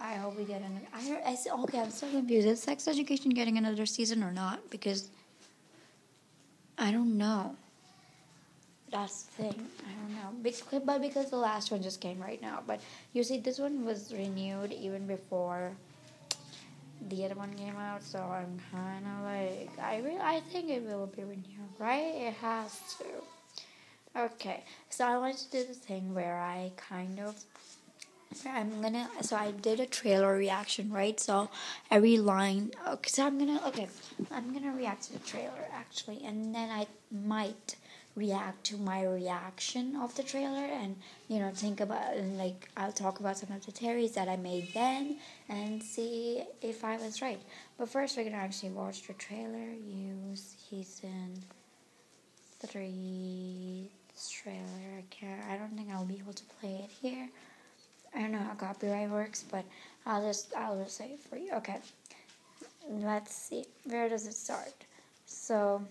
I 0.00 0.14
hope 0.14 0.36
we 0.36 0.44
get 0.44 0.60
another. 0.60 0.86
I, 0.94 1.32
I 1.32 1.34
said, 1.34 1.52
okay, 1.52 1.80
I'm 1.80 1.90
so 1.90 2.08
confused. 2.08 2.46
Is 2.46 2.62
Sex 2.62 2.86
Education 2.86 3.30
getting 3.30 3.58
another 3.58 3.84
season 3.86 4.22
or 4.22 4.32
not? 4.32 4.70
Because 4.70 5.10
I 6.78 6.92
don't 6.92 7.18
know. 7.18 7.56
That's 8.90 9.24
the 9.24 9.42
thing. 9.42 9.66
I 9.86 9.92
don't 10.00 10.14
know. 10.14 10.42
Because, 10.42 10.82
but 10.84 11.02
because 11.02 11.30
the 11.30 11.36
last 11.36 11.70
one 11.70 11.82
just 11.82 12.00
came 12.00 12.20
right 12.20 12.40
now. 12.40 12.62
But 12.66 12.80
you 13.12 13.22
see, 13.24 13.38
this 13.38 13.58
one 13.58 13.84
was 13.84 14.14
renewed 14.14 14.72
even 14.72 15.06
before 15.06 15.72
the 17.08 17.24
other 17.24 17.34
one 17.34 17.52
came 17.54 17.76
out. 17.76 18.02
So 18.02 18.18
I'm 18.18 18.58
kind 18.72 19.04
of 19.04 19.24
like, 19.24 19.70
I 19.82 19.98
really, 19.98 20.20
I 20.20 20.40
think 20.52 20.70
it 20.70 20.84
will 20.84 21.06
be 21.06 21.22
renewed, 21.22 21.74
right? 21.78 22.14
It 22.14 22.34
has 22.34 22.80
to. 22.98 24.20
Okay, 24.20 24.64
so 24.88 25.06
I 25.06 25.18
wanted 25.18 25.38
to 25.38 25.50
do 25.50 25.64
the 25.64 25.74
thing 25.74 26.14
where 26.14 26.40
I 26.40 26.72
kind 26.76 27.20
of 27.20 27.36
I'm 28.46 28.82
gonna 28.82 29.08
so 29.22 29.36
I 29.36 29.52
did 29.52 29.80
a 29.80 29.86
trailer 29.86 30.34
reaction 30.34 30.90
right 30.90 31.18
so 31.18 31.48
every 31.90 32.18
line 32.18 32.72
okay 32.86 33.08
so 33.08 33.26
I'm 33.26 33.38
gonna 33.38 33.60
okay 33.68 33.88
I'm 34.30 34.52
gonna 34.52 34.72
react 34.72 35.04
to 35.04 35.14
the 35.14 35.18
trailer 35.20 35.66
actually 35.72 36.22
and 36.24 36.54
then 36.54 36.70
I 36.70 36.86
might 37.10 37.76
react 38.16 38.64
to 38.64 38.76
my 38.76 39.04
reaction 39.04 39.96
of 39.96 40.14
the 40.16 40.22
trailer 40.22 40.64
and 40.64 40.96
you 41.28 41.38
know 41.38 41.50
think 41.54 41.80
about 41.80 42.14
and 42.16 42.36
like 42.36 42.68
I'll 42.76 42.92
talk 42.92 43.20
about 43.20 43.38
some 43.38 43.52
of 43.52 43.64
the 43.64 43.72
theories 43.72 44.12
that 44.12 44.28
I 44.28 44.36
made 44.36 44.74
then 44.74 45.18
and 45.48 45.82
see 45.82 46.42
if 46.60 46.84
I 46.84 46.96
was 46.96 47.22
right. 47.22 47.40
But 47.78 47.88
first 47.88 48.16
we're 48.16 48.24
gonna 48.24 48.36
actually 48.36 48.70
watch 48.70 49.06
the 49.06 49.14
trailer. 49.14 49.68
Use 49.86 50.56
season 50.68 51.44
three 52.60 53.90
trailer. 54.26 54.98
I 54.98 55.04
can't. 55.10 55.40
I 55.48 55.56
don't 55.56 55.76
think 55.76 55.90
I'll 55.90 56.04
be 56.04 56.18
able 56.18 56.32
to 56.32 56.44
play 56.60 56.84
it 56.84 56.90
here. 57.00 57.28
I 58.14 58.20
don't 58.20 58.32
know 58.32 58.38
how 58.38 58.54
copyright 58.54 59.10
works, 59.10 59.44
but 59.50 59.64
I'll 60.06 60.22
just 60.22 60.54
I'll 60.54 60.82
just 60.82 60.96
say 60.96 61.12
it 61.12 61.20
for 61.20 61.36
you. 61.36 61.52
Okay. 61.54 61.78
Let's 62.88 63.34
see. 63.34 63.66
Where 63.84 64.08
does 64.08 64.26
it 64.26 64.34
start? 64.34 64.72
So 65.26 65.82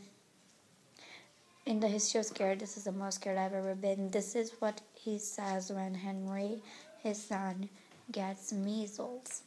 in 1.68 1.80
the 1.80 1.88
history 1.88 2.20
of 2.20 2.26
scared, 2.26 2.60
this 2.60 2.78
is 2.78 2.86
the 2.86 2.92
most 2.92 3.16
scared 3.16 3.38
I've 3.38 3.54
ever 3.54 3.76
been. 3.76 4.10
This 4.10 4.36
is 4.36 4.54
what 4.60 4.82
he 4.96 5.20
says 5.20 5.72
when 5.72 5.94
Henry, 5.94 6.62
his 7.04 7.22
son, 7.22 7.70
gets 8.12 8.54
measles. 8.54 9.44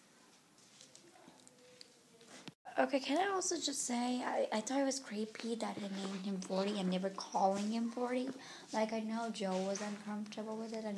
Okay, 2.80 2.98
can 2.98 3.18
I 3.18 3.30
also 3.34 3.56
just 3.56 3.86
say, 3.86 4.22
I, 4.24 4.48
I 4.50 4.60
thought 4.62 4.80
it 4.80 4.84
was 4.84 4.98
creepy 4.98 5.54
that 5.56 5.76
he 5.76 5.82
named 5.82 6.24
him 6.24 6.40
Forty 6.40 6.80
and 6.80 6.90
never 6.90 7.10
calling 7.10 7.70
him 7.70 7.90
Forty. 7.90 8.30
Like, 8.72 8.94
I 8.94 9.00
know 9.00 9.28
Joe 9.30 9.54
was 9.68 9.82
uncomfortable 9.82 10.56
with 10.56 10.72
it, 10.72 10.84
and 10.86 10.96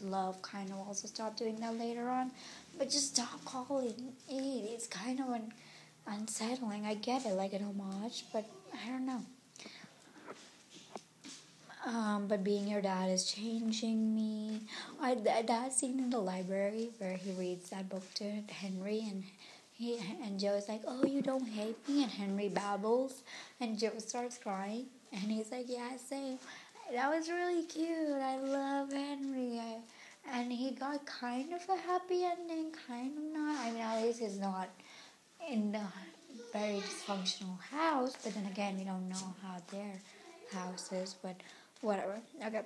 Love 0.00 0.40
kind 0.42 0.70
of 0.70 0.86
also 0.86 1.08
stopped 1.08 1.38
doing 1.38 1.56
that 1.56 1.76
later 1.76 2.08
on. 2.08 2.30
But 2.78 2.88
just 2.88 3.16
stop 3.16 3.44
calling 3.44 4.12
it. 4.28 4.70
It's 4.70 4.86
kind 4.86 5.18
of 5.18 5.26
un- 5.26 5.52
unsettling. 6.06 6.86
I 6.86 6.94
get 6.94 7.26
it, 7.26 7.34
like 7.34 7.52
an 7.52 7.64
homage, 7.64 8.26
but 8.32 8.44
I 8.72 8.90
don't 8.90 9.04
know. 9.04 9.22
Um, 11.84 12.28
but 12.28 12.44
being 12.44 12.68
your 12.68 12.80
dad 12.80 13.10
is 13.10 13.24
changing 13.24 14.14
me. 14.14 14.60
I 15.02 15.16
that 15.16 15.72
scene 15.72 15.98
in 15.98 16.10
the 16.10 16.18
library 16.18 16.90
where 16.98 17.16
he 17.16 17.32
reads 17.32 17.70
that 17.70 17.88
book 17.88 18.04
to 18.14 18.24
Henry 18.48 19.00
and 19.10 19.24
he 19.76 19.98
and 20.22 20.38
Joe 20.38 20.54
is 20.54 20.68
like, 20.68 20.82
"Oh, 20.86 21.04
you 21.04 21.20
don't 21.22 21.46
hate 21.46 21.76
me," 21.88 22.02
and 22.04 22.12
Henry 22.12 22.48
babbles, 22.48 23.22
and 23.60 23.78
Joe 23.78 23.92
starts 23.98 24.38
crying, 24.38 24.86
and 25.12 25.22
he's 25.22 25.50
like, 25.50 25.66
"Yeah, 25.68 25.96
same." 25.96 26.38
That 26.92 27.10
was 27.10 27.28
really 27.28 27.64
cute. 27.64 28.20
I 28.20 28.36
love 28.38 28.92
Henry. 28.92 29.58
I, 29.58 29.78
and 30.32 30.52
he 30.52 30.70
got 30.70 31.04
kind 31.06 31.52
of 31.52 31.62
a 31.68 31.76
happy 31.76 32.24
ending, 32.24 32.72
kind 32.86 33.16
of 33.16 33.24
not. 33.32 33.66
I 33.66 33.70
mean, 33.70 33.82
at 33.82 34.02
least 34.02 34.20
he's 34.20 34.38
not 34.38 34.68
in 35.50 35.72
the 35.72 35.80
very 36.52 36.80
dysfunctional 36.80 37.58
house. 37.60 38.14
But 38.22 38.34
then 38.34 38.46
again, 38.46 38.78
we 38.78 38.84
don't 38.84 39.08
know 39.08 39.34
how 39.42 39.56
their 39.70 40.00
house 40.52 40.92
is. 40.92 41.14
But 41.22 41.36
whatever. 41.80 42.20
Okay. 42.44 42.62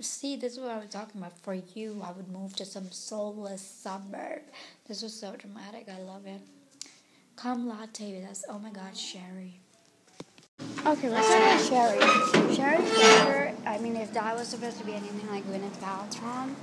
See, 0.00 0.36
this 0.36 0.54
is 0.54 0.60
what 0.60 0.70
I 0.70 0.78
was 0.78 0.88
talking 0.88 1.20
about. 1.20 1.36
For 1.38 1.54
you, 1.54 2.02
I 2.02 2.12
would 2.12 2.28
move 2.28 2.56
to 2.56 2.64
some 2.64 2.90
soulless 2.90 3.60
suburb. 3.60 4.40
This 4.88 5.02
was 5.02 5.12
so 5.12 5.36
dramatic. 5.36 5.88
I 5.88 6.00
love 6.00 6.26
it. 6.26 6.40
Come 7.36 7.68
latte 7.68 8.24
us. 8.24 8.44
Oh 8.48 8.58
my 8.58 8.70
god, 8.70 8.96
Sherry. 8.96 9.60
Okay, 10.86 11.08
let's 11.10 11.28
talk 11.28 11.68
Sherry. 11.68 12.54
Sherry's 12.54 12.98
character, 12.98 13.54
I 13.66 13.78
mean, 13.78 13.96
if 13.96 14.12
that 14.14 14.34
was 14.36 14.48
supposed 14.48 14.78
to 14.78 14.84
be 14.84 14.94
anything 14.94 15.28
like 15.30 15.44
Gwyneth 15.44 15.76
Paltrow, 15.80 16.54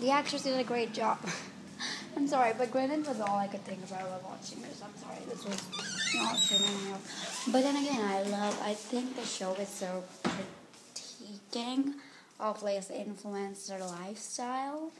the 0.00 0.10
actress 0.10 0.42
did 0.42 0.58
a 0.58 0.64
great 0.64 0.92
job. 0.92 1.18
I'm 2.16 2.28
sorry, 2.28 2.52
but 2.56 2.70
Gwyneth 2.70 3.08
was 3.08 3.20
all 3.20 3.38
I 3.38 3.48
could 3.48 3.64
think 3.64 3.84
about 3.84 4.08
while 4.08 4.30
watching 4.30 4.62
this. 4.62 4.82
I'm 4.82 4.96
sorry, 5.00 5.24
this 5.28 5.44
was 5.44 5.62
not 6.14 6.92
out. 6.92 7.00
But 7.52 7.62
then 7.62 7.76
again, 7.76 8.04
I 8.04 8.22
love. 8.22 8.60
I 8.62 8.74
think 8.74 9.16
the 9.16 9.24
show 9.24 9.54
is 9.54 9.68
so 9.68 10.04
critiquing 10.22 11.94
of 12.40 12.62
like 12.62 12.86
their 12.88 13.78
lifestyle, 13.78 14.90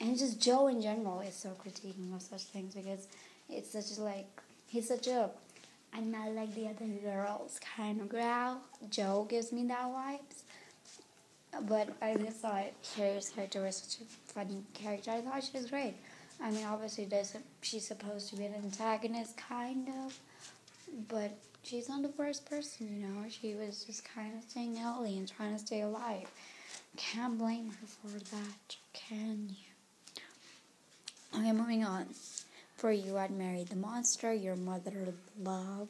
and 0.00 0.18
just 0.18 0.40
Joe 0.40 0.68
in 0.68 0.82
general 0.82 1.20
is 1.20 1.34
so 1.34 1.50
critiquing 1.50 2.14
of 2.14 2.22
such 2.22 2.42
things 2.44 2.74
because 2.74 3.08
it's 3.48 3.70
such 3.70 3.98
a, 3.98 4.02
like 4.02 4.26
he's 4.68 4.88
such 4.88 5.06
a 5.06 5.30
I'm 5.96 6.10
not 6.10 6.32
like 6.32 6.54
the 6.54 6.66
other 6.66 6.86
girls 7.02 7.58
kind 7.76 8.00
of 8.00 8.08
girl. 8.10 8.60
Joe 8.90 9.26
gives 9.28 9.52
me 9.52 9.66
that 9.68 9.80
vibes. 9.80 10.42
But 11.66 11.88
I 12.02 12.16
just 12.16 12.40
thought 12.40 12.66
Carrie's 12.94 13.30
character 13.30 13.62
was 13.62 13.76
such 13.76 14.02
a 14.02 14.32
funny 14.32 14.62
character. 14.74 15.10
I 15.12 15.22
thought 15.22 15.42
she 15.42 15.56
was 15.56 15.70
great. 15.70 15.94
I 16.42 16.50
mean, 16.50 16.66
obviously, 16.66 17.06
there's 17.06 17.34
a, 17.34 17.38
she's 17.62 17.86
supposed 17.86 18.28
to 18.30 18.36
be 18.36 18.44
an 18.44 18.54
antagonist, 18.54 19.38
kind 19.38 19.88
of, 20.04 20.18
but 21.08 21.30
she's 21.62 21.88
not 21.88 22.02
the 22.02 22.12
worst 22.18 22.44
person, 22.44 22.88
you 23.00 23.06
know. 23.06 23.24
She 23.30 23.54
was 23.54 23.84
just 23.84 24.04
kind 24.04 24.34
of 24.36 24.48
staying 24.50 24.76
healthy 24.76 25.16
and 25.16 25.26
trying 25.26 25.54
to 25.54 25.58
stay 25.58 25.80
alive. 25.80 26.30
Can't 26.96 27.38
blame 27.38 27.70
her 27.70 27.86
for 27.86 28.18
that, 28.18 28.76
can 28.92 29.50
you? 29.50 30.22
Okay, 31.38 31.52
moving 31.52 31.84
on. 31.84 32.06
For 32.76 32.92
you, 32.92 33.16
I'd 33.16 33.30
marry 33.30 33.64
the 33.64 33.76
monster, 33.76 34.32
your 34.32 34.56
mother 34.56 35.14
love. 35.42 35.88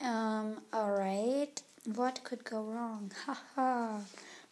Um, 0.00 0.58
alright. 0.74 1.62
What 1.94 2.22
could 2.24 2.44
go 2.44 2.62
wrong? 2.62 3.12
Haha. 3.26 4.00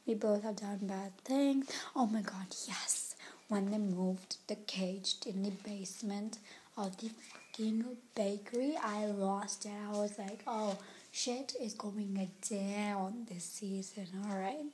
we 0.06 0.14
both 0.14 0.42
have 0.42 0.56
done 0.56 0.80
bad 0.82 1.16
things. 1.25 1.70
Oh 1.94 2.06
my 2.06 2.22
god, 2.22 2.46
yes 2.66 3.08
when 3.48 3.70
they 3.70 3.78
moved 3.78 4.37
the 4.46 4.54
cage 4.54 5.14
in 5.26 5.42
the 5.42 5.50
basement 5.50 6.38
of 6.76 6.96
the 6.98 7.08
fucking 7.08 7.84
bakery, 8.14 8.75
I 8.82 9.06
lost 9.06 9.64
it. 9.64 9.72
I 9.88 9.96
was 9.96 10.18
like, 10.18 10.42
oh, 10.46 10.76
shit 11.10 11.54
is 11.60 11.75
going 11.75 12.30
down 12.48 13.26
this 13.28 13.44
season, 13.44 14.06
alright? 14.30 14.66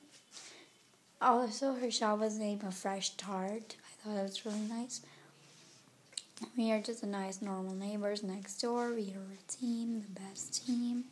Also, 1.21 1.73
her 1.73 1.89
shop 1.89 2.19
was 2.19 2.37
named 2.37 2.63
a 2.63 2.71
Fresh 2.71 3.11
Tart. 3.11 3.75
I 3.79 4.03
thought 4.03 4.15
that 4.15 4.23
was 4.23 4.45
really 4.45 4.59
nice. 4.59 5.01
We 6.57 6.71
are 6.71 6.81
just 6.81 7.03
a 7.03 7.07
nice, 7.07 7.41
normal 7.41 7.73
neighbors 7.73 8.21
next 8.21 8.61
door. 8.61 8.93
We 8.93 9.13
are 9.13 9.33
a 9.33 9.51
team, 9.51 10.01
the 10.01 10.21
best 10.21 10.65
team. 10.65 11.05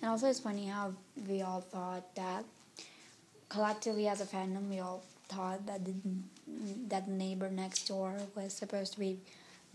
And 0.00 0.10
also, 0.10 0.28
it's 0.28 0.40
funny 0.40 0.66
how 0.66 0.94
we 1.28 1.42
all 1.42 1.60
thought 1.60 2.14
that 2.14 2.44
collectively 3.48 4.08
as 4.08 4.20
a 4.20 4.24
fandom, 4.24 4.68
we 4.68 4.80
all 4.80 5.02
thought 5.28 5.66
that 5.66 5.84
the, 5.84 5.94
that 6.88 7.06
the 7.06 7.12
neighbor 7.12 7.50
next 7.50 7.88
door 7.88 8.16
was 8.34 8.52
supposed 8.52 8.94
to 8.94 9.00
be 9.00 9.18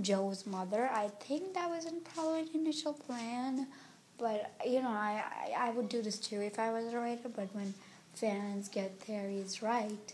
Joe's 0.01 0.45
mother. 0.45 0.89
I 0.91 1.09
think 1.19 1.53
that 1.53 1.69
wasn't 1.69 2.03
probably 2.03 2.45
the 2.45 2.57
initial 2.57 2.93
plan, 2.93 3.67
but 4.17 4.53
you 4.65 4.81
know, 4.81 4.89
I, 4.89 5.23
I, 5.55 5.67
I 5.67 5.69
would 5.71 5.89
do 5.89 6.01
this 6.01 6.19
too 6.19 6.41
if 6.41 6.59
I 6.59 6.71
was 6.71 6.93
a 6.93 6.97
writer. 6.97 7.29
But 7.29 7.49
when 7.53 7.73
fans 8.13 8.69
get 8.69 8.99
theories 8.99 9.61
right, 9.61 10.13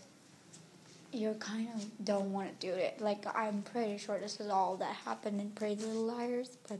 you 1.12 1.34
kind 1.38 1.68
of 1.74 2.04
don't 2.04 2.32
want 2.32 2.60
to 2.60 2.66
do 2.66 2.72
it. 2.72 3.00
Like 3.00 3.24
I'm 3.36 3.62
pretty 3.62 3.98
sure 3.98 4.18
this 4.18 4.40
is 4.40 4.48
all 4.48 4.76
that 4.76 4.94
happened 4.94 5.40
in 5.40 5.50
Pretty 5.50 5.76
Little 5.76 6.04
Liars, 6.04 6.56
but 6.68 6.78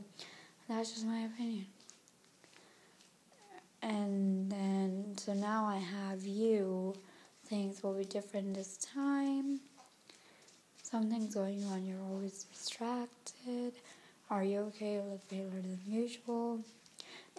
that's 0.69 0.91
just 0.91 1.05
my 1.05 1.21
opinion. 1.21 1.65
And 3.81 4.51
then, 4.51 5.15
so 5.17 5.33
now 5.33 5.65
I 5.65 5.77
have 5.77 6.23
you. 6.23 6.95
Things 7.45 7.81
will 7.83 7.93
be 7.93 8.05
different 8.05 8.53
this 8.53 8.77
time. 8.77 9.59
Something's 10.83 11.33
going 11.33 11.63
on, 11.65 11.85
you're 11.85 12.01
always 12.01 12.43
distracted. 12.43 13.73
Are 14.29 14.43
you 14.43 14.59
okay 14.59 14.93
You 14.93 15.01
look 15.01 15.27
paler 15.29 15.49
than 15.49 15.79
usual? 15.87 16.59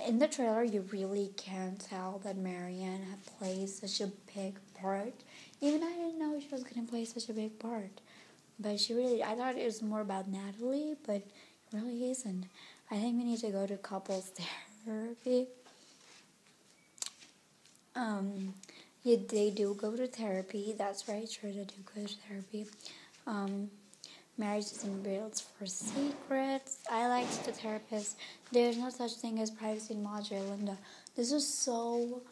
In 0.06 0.18
the 0.18 0.28
trailer, 0.28 0.64
you 0.64 0.84
really 0.92 1.30
can 1.36 1.76
tell 1.76 2.20
that 2.24 2.36
Marianne 2.36 3.06
plays 3.38 3.78
such 3.78 4.00
a 4.00 4.12
big 4.34 4.58
part. 4.74 5.14
Even 5.60 5.82
I 5.82 5.92
didn't 5.92 6.18
know 6.18 6.40
she 6.40 6.48
was 6.48 6.64
gonna 6.64 6.86
play 6.86 7.04
such 7.04 7.28
a 7.28 7.32
big 7.32 7.58
part. 7.58 8.00
But 8.58 8.80
she 8.80 8.94
really, 8.94 9.22
I 9.22 9.34
thought 9.34 9.56
it 9.56 9.64
was 9.64 9.82
more 9.82 10.00
about 10.00 10.28
Natalie, 10.28 10.96
but 11.06 11.16
it 11.16 11.26
really 11.72 12.10
isn't. 12.10 12.46
I 12.90 12.96
think 12.96 13.16
we 13.16 13.24
need 13.24 13.40
to 13.40 13.50
go 13.50 13.66
to 13.66 13.76
couples 13.76 14.32
therapy 14.84 15.46
um, 17.94 18.54
yeah, 19.02 19.16
they 19.28 19.50
do 19.50 19.74
go 19.74 19.96
to 19.96 20.06
therapy. 20.06 20.74
That's 20.76 21.08
right, 21.08 21.28
sure, 21.28 21.50
they 21.50 21.64
do 21.64 21.74
go 21.94 22.06
to 22.06 22.14
therapy. 22.28 22.66
Um, 23.26 23.70
marriage 24.38 24.64
isn't 24.64 25.02
built 25.02 25.42
for 25.58 25.66
secrets. 25.66 26.78
I 26.90 27.06
liked 27.08 27.44
the 27.44 27.52
therapist. 27.52 28.16
There's 28.50 28.76
no 28.78 28.90
such 28.90 29.12
thing 29.12 29.40
as 29.40 29.50
privacy 29.50 29.94
in 29.94 30.02
Madre 30.02 30.40
Linda. 30.40 30.78
This 31.16 31.32
is 31.32 31.46
so 31.46 32.22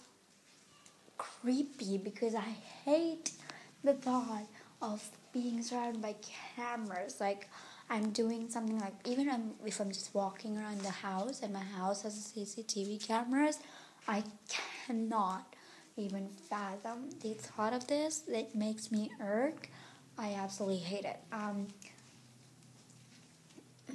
creepy 1.19 1.99
because 1.99 2.35
I 2.35 2.55
hate 2.85 3.33
the 3.85 3.95
thought 3.95 4.47
of 4.83 5.07
being 5.33 5.63
surrounded 5.63 6.03
by 6.03 6.17
cameras. 6.57 7.21
Like, 7.21 7.49
I'm 7.89 8.11
doing 8.11 8.49
something 8.49 8.79
like, 8.79 8.95
even 9.05 9.53
if 9.67 9.81
I'm 9.81 9.91
just 9.91 10.15
walking 10.15 10.57
around 10.57 10.81
the 10.81 10.91
house 10.91 11.41
and 11.43 11.53
my 11.53 11.63
house 11.63 12.03
has 12.03 12.33
CCTV 12.37 13.07
cameras, 13.07 13.59
I 14.09 14.23
cannot 14.87 15.55
even 15.97 16.29
fathom 16.49 17.11
the 17.21 17.35
thought 17.35 17.73
of 17.73 17.87
this. 17.87 18.23
It 18.29 18.55
makes 18.55 18.91
me 18.91 19.11
irk. 19.21 19.69
I 20.17 20.35
absolutely 20.35 20.79
hate 20.79 21.05
it. 21.05 21.19
Um, 21.33 21.67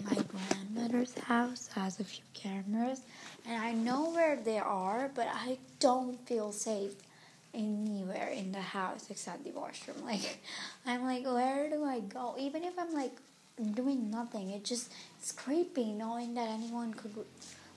my 0.04 0.18
grandmother's 0.24 1.18
house 1.20 1.68
has 1.76 2.00
a 2.00 2.04
few 2.04 2.24
cameras, 2.34 3.02
and 3.48 3.62
I 3.62 3.74
know 3.74 4.10
where 4.12 4.36
they 4.36 4.60
are, 4.60 5.10
but 5.14 5.28
I 5.32 5.58
don't 5.80 6.20
feel 6.28 6.52
safe 6.52 6.94
anywhere 7.54 8.30
in 8.30 8.52
the 8.52 8.62
house 8.62 9.08
except 9.10 9.44
the 9.44 9.52
washroom. 9.52 9.98
Like, 10.06 10.40
I'm 10.86 11.04
like, 11.04 11.26
where 11.26 11.70
do 11.70 11.84
I 11.84 12.00
go? 12.00 12.36
Even 12.38 12.64
if 12.64 12.78
I'm 12.78 12.94
like 12.94 13.14
doing 13.74 14.12
nothing, 14.12 14.52
it 14.52 14.64
just 14.66 14.92
it's 15.20 15.32
creepy 15.32 15.94
knowing 15.94 16.34
that 16.36 16.50
anyone 16.50 16.94
could 16.94 17.16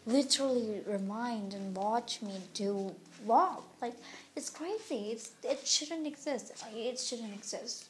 literally 0.07 0.81
remind 0.87 1.55
and 1.55 1.77
watch 1.77 2.23
me 2.23 2.33
do 2.55 2.95
wrong. 3.27 3.63
Like 3.81 3.95
it's 4.37 4.51
crazy. 4.51 5.13
It's 5.13 5.31
it 5.43 5.67
shouldn't 5.67 6.07
exist. 6.07 6.53
It 6.75 6.99
shouldn't 6.99 7.35
exist. 7.35 7.87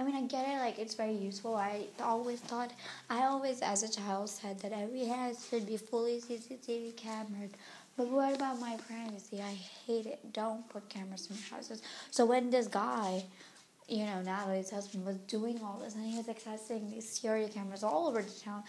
I 0.00 0.02
mean, 0.02 0.16
I 0.16 0.22
get 0.22 0.48
it. 0.48 0.56
Like 0.56 0.78
it's 0.78 0.94
very 0.94 1.12
useful. 1.12 1.54
I 1.54 1.84
always 2.02 2.40
thought. 2.40 2.72
I 3.10 3.24
always, 3.24 3.60
as 3.60 3.82
a 3.82 3.88
child, 3.88 4.30
said 4.30 4.58
that 4.60 4.72
every 4.72 5.06
house 5.06 5.46
should 5.50 5.66
be 5.66 5.76
fully 5.76 6.22
CCTV 6.22 6.96
camered. 6.96 7.50
But 7.98 8.08
what 8.08 8.34
about 8.34 8.58
my 8.58 8.78
privacy? 8.88 9.42
I 9.42 9.52
hate 9.86 10.06
it. 10.06 10.32
Don't 10.32 10.66
put 10.70 10.88
cameras 10.88 11.28
in 11.30 11.36
houses. 11.54 11.82
So 12.10 12.24
when 12.24 12.48
this 12.48 12.66
guy, 12.66 13.24
you 13.88 14.06
know, 14.06 14.22
Natalie's 14.22 14.70
husband 14.70 15.04
was 15.04 15.16
doing 15.28 15.60
all 15.62 15.78
this 15.84 15.94
and 15.94 16.06
he 16.06 16.16
was 16.16 16.28
accessing 16.28 16.90
these 16.90 17.06
security 17.06 17.52
cameras 17.52 17.84
all 17.84 18.08
over 18.08 18.22
the 18.22 18.40
town, 18.40 18.62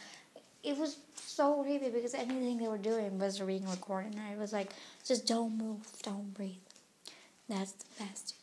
it 0.64 0.78
was 0.78 0.98
so 1.16 1.64
creepy 1.64 1.90
because 1.90 2.14
anything 2.14 2.58
they 2.58 2.68
were 2.68 2.78
doing 2.78 3.18
was 3.18 3.40
being 3.40 3.66
recorded, 3.70 4.16
and 4.16 4.22
I 4.22 4.36
was 4.36 4.52
like, 4.52 4.74
just 5.06 5.26
don't 5.28 5.58
move, 5.58 5.80
don't 6.04 6.34
breathe. 6.34 6.56
That's 7.48 7.72
the 7.72 8.04
best. 8.04 8.36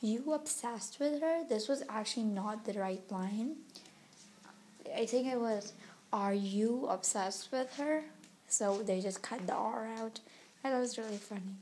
You 0.00 0.32
obsessed 0.32 1.00
with 1.00 1.20
her? 1.20 1.44
This 1.48 1.68
was 1.68 1.82
actually 1.88 2.24
not 2.24 2.64
the 2.64 2.74
right 2.74 3.02
line. 3.10 3.56
I 4.96 5.06
think 5.06 5.26
it 5.26 5.40
was, 5.40 5.72
are 6.12 6.34
you 6.34 6.86
obsessed 6.88 7.50
with 7.50 7.74
her? 7.76 8.04
So 8.48 8.82
they 8.82 9.00
just 9.00 9.22
cut 9.22 9.46
the 9.46 9.54
R 9.54 9.88
out. 9.98 10.20
Thought 10.62 10.72
it 10.76 10.80
was 10.80 10.98
really 10.98 11.16
funny. 11.16 11.56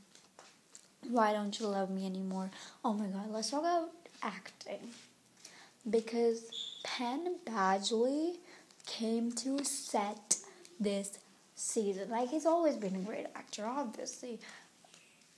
Why 1.09 1.33
don't 1.33 1.59
you 1.59 1.67
love 1.67 1.89
me 1.89 2.05
anymore? 2.05 2.51
Oh 2.85 2.93
my 2.93 3.07
god, 3.07 3.31
let's 3.31 3.49
talk 3.49 3.61
about 3.61 3.89
acting. 4.21 4.91
Because 5.89 6.43
Penn 6.83 7.37
Badgley 7.45 8.35
came 8.85 9.31
to 9.33 9.63
set 9.63 10.37
this 10.79 11.17
season. 11.55 12.09
Like 12.09 12.29
he's 12.29 12.45
always 12.45 12.75
been 12.75 12.95
a 12.95 12.99
great 12.99 13.27
actor, 13.35 13.65
obviously. 13.65 14.39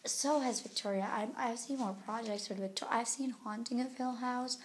So 0.05 0.39
has 0.39 0.62
Victoria. 0.62 1.07
i 1.12 1.27
I've 1.38 1.59
seen 1.59 1.79
more 1.79 1.95
projects 2.05 2.49
with 2.49 2.59
Victoria. 2.59 2.95
I've 2.95 3.07
seen 3.07 3.35
Haunting 3.43 3.81
of 3.81 3.95
Hill 3.95 4.13
House 4.13 4.57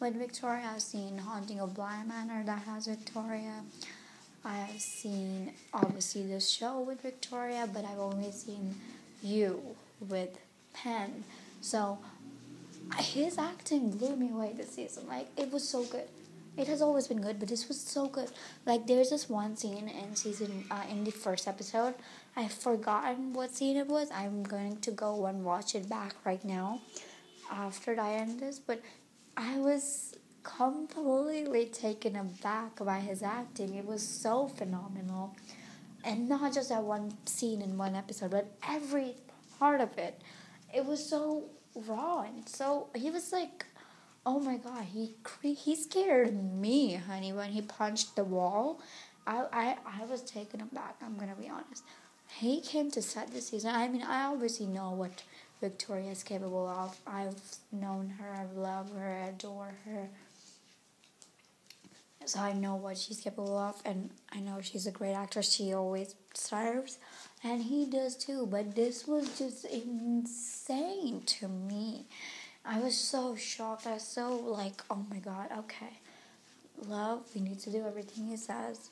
with 0.00 0.16
Victoria. 0.16 0.70
I've 0.74 0.82
seen 0.82 1.18
Haunting 1.18 1.60
of 1.60 1.74
Bly 1.74 2.02
Manor 2.06 2.42
that 2.44 2.62
has 2.64 2.86
Victoria. 2.86 3.62
I 4.44 4.54
have 4.54 4.80
seen 4.80 5.52
obviously 5.72 6.26
this 6.26 6.50
show 6.50 6.80
with 6.80 7.00
Victoria, 7.00 7.68
but 7.72 7.84
I've 7.84 7.98
only 7.98 8.32
seen 8.32 8.74
you 9.22 9.62
with 10.08 10.38
Penn. 10.74 11.24
So 11.60 11.98
his 12.98 13.38
acting 13.38 13.92
blew 13.92 14.16
me 14.16 14.30
away 14.30 14.52
this 14.54 14.72
season. 14.72 15.06
Like 15.08 15.28
it 15.36 15.50
was 15.50 15.66
so 15.66 15.84
good 15.84 16.08
it 16.56 16.68
has 16.68 16.82
always 16.82 17.08
been 17.08 17.20
good, 17.20 17.38
but 17.38 17.48
this 17.48 17.68
was 17.68 17.80
so 17.80 18.06
good. 18.08 18.30
Like 18.66 18.86
there's 18.86 19.10
this 19.10 19.28
one 19.28 19.56
scene 19.56 19.88
in 19.88 20.14
season 20.14 20.64
uh, 20.70 20.82
in 20.90 21.04
the 21.04 21.10
first 21.10 21.48
episode. 21.48 21.94
I've 22.36 22.52
forgotten 22.52 23.32
what 23.32 23.54
scene 23.54 23.76
it 23.76 23.86
was. 23.86 24.10
I'm 24.10 24.42
going 24.42 24.78
to 24.80 24.90
go 24.90 25.26
and 25.26 25.44
watch 25.44 25.74
it 25.74 25.88
back 25.88 26.14
right 26.24 26.44
now 26.44 26.80
after 27.50 27.98
I 27.98 28.14
end 28.14 28.40
this. 28.40 28.58
But 28.58 28.82
I 29.36 29.58
was 29.58 30.14
completely 30.42 31.66
taken 31.66 32.16
aback 32.16 32.84
by 32.84 33.00
his 33.00 33.22
acting. 33.22 33.74
It 33.74 33.86
was 33.86 34.06
so 34.06 34.48
phenomenal, 34.48 35.34
and 36.04 36.28
not 36.28 36.52
just 36.52 36.68
that 36.68 36.82
one 36.82 37.14
scene 37.24 37.62
in 37.62 37.78
one 37.78 37.94
episode, 37.94 38.30
but 38.30 38.52
every 38.68 39.14
part 39.58 39.80
of 39.80 39.96
it. 39.96 40.20
It 40.74 40.84
was 40.84 41.04
so 41.04 41.44
raw 41.74 42.22
and 42.22 42.46
so 42.48 42.88
he 42.94 43.10
was 43.10 43.32
like 43.32 43.64
Oh 44.24 44.38
my 44.38 44.56
god, 44.56 44.84
he 44.84 45.14
he 45.42 45.74
scared 45.74 46.32
me, 46.32 46.94
honey, 46.94 47.32
when 47.32 47.50
he 47.50 47.62
punched 47.62 48.14
the 48.14 48.24
wall. 48.24 48.80
I, 49.26 49.44
I, 49.52 49.76
I 50.02 50.04
was 50.06 50.22
taken 50.22 50.60
aback, 50.60 50.96
I'm 51.02 51.16
gonna 51.16 51.34
be 51.34 51.48
honest. 51.48 51.84
He 52.38 52.60
came 52.60 52.90
to 52.92 53.02
set 53.02 53.32
this 53.32 53.48
season. 53.48 53.74
I 53.74 53.88
mean, 53.88 54.02
I 54.02 54.24
obviously 54.26 54.66
know 54.66 54.90
what 54.92 55.22
Victoria 55.60 56.10
is 56.10 56.22
capable 56.22 56.66
of. 56.66 56.98
I've 57.06 57.40
known 57.70 58.14
her, 58.18 58.32
I 58.34 58.44
love 58.58 58.92
her, 58.96 59.22
I 59.24 59.28
adore 59.28 59.74
her. 59.84 60.08
So 62.24 62.38
I 62.38 62.52
know 62.52 62.76
what 62.76 62.96
she's 62.98 63.20
capable 63.20 63.58
of, 63.58 63.82
and 63.84 64.10
I 64.32 64.38
know 64.38 64.60
she's 64.60 64.86
a 64.86 64.92
great 64.92 65.14
actress. 65.14 65.52
She 65.52 65.72
always 65.72 66.14
serves, 66.34 66.98
and 67.42 67.62
he 67.62 67.84
does 67.86 68.16
too. 68.16 68.46
But 68.46 68.76
this 68.76 69.08
was 69.08 69.36
just 69.36 69.64
insane 69.64 71.22
to 71.26 71.48
me. 71.48 72.06
I 72.64 72.78
was 72.78 72.96
so 72.96 73.34
shocked. 73.34 73.86
I 73.86 73.94
was 73.94 74.06
so 74.06 74.36
like, 74.36 74.82
oh 74.90 75.04
my 75.10 75.18
god, 75.18 75.48
okay. 75.58 75.98
Love, 76.86 77.22
we 77.34 77.40
need 77.40 77.58
to 77.60 77.70
do 77.70 77.84
everything 77.86 78.26
he 78.26 78.36
says. 78.36 78.90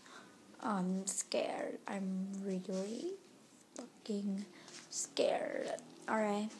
I'm 0.62 1.06
scared. 1.06 1.78
I'm 1.88 2.28
really 2.44 3.12
fucking 3.74 4.44
scared. 4.90 5.70
Alright. 6.08 6.50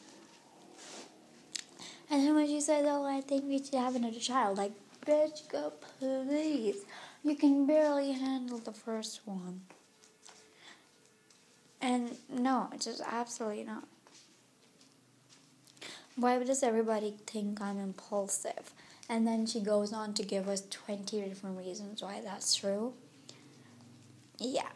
And 2.09 2.27
then 2.27 2.35
when 2.35 2.47
she 2.47 2.59
said, 2.59 2.85
oh, 2.87 3.05
I 3.05 3.21
think 3.21 3.45
we 3.45 3.63
should 3.63 3.75
have 3.75 3.95
another 3.95 4.19
child, 4.19 4.57
like, 4.57 4.73
bitch, 5.05 5.47
go 5.49 5.71
please. 5.99 6.77
You 7.23 7.35
can 7.35 7.65
barely 7.65 8.13
handle 8.13 8.57
the 8.57 8.73
first 8.73 9.21
one. 9.25 9.61
And 11.79 12.17
no, 12.29 12.69
just 12.79 13.01
absolutely 13.05 13.63
not. 13.63 13.85
Why 16.21 16.37
does 16.43 16.61
everybody 16.61 17.15
think 17.25 17.59
I'm 17.61 17.79
impulsive? 17.79 18.75
And 19.09 19.25
then 19.25 19.47
she 19.47 19.59
goes 19.59 19.91
on 19.91 20.13
to 20.13 20.21
give 20.21 20.47
us 20.47 20.61
20 20.69 21.19
different 21.19 21.57
reasons 21.57 22.03
why 22.03 22.21
that's 22.23 22.53
true. 22.53 22.93
Yeah. 24.37 24.69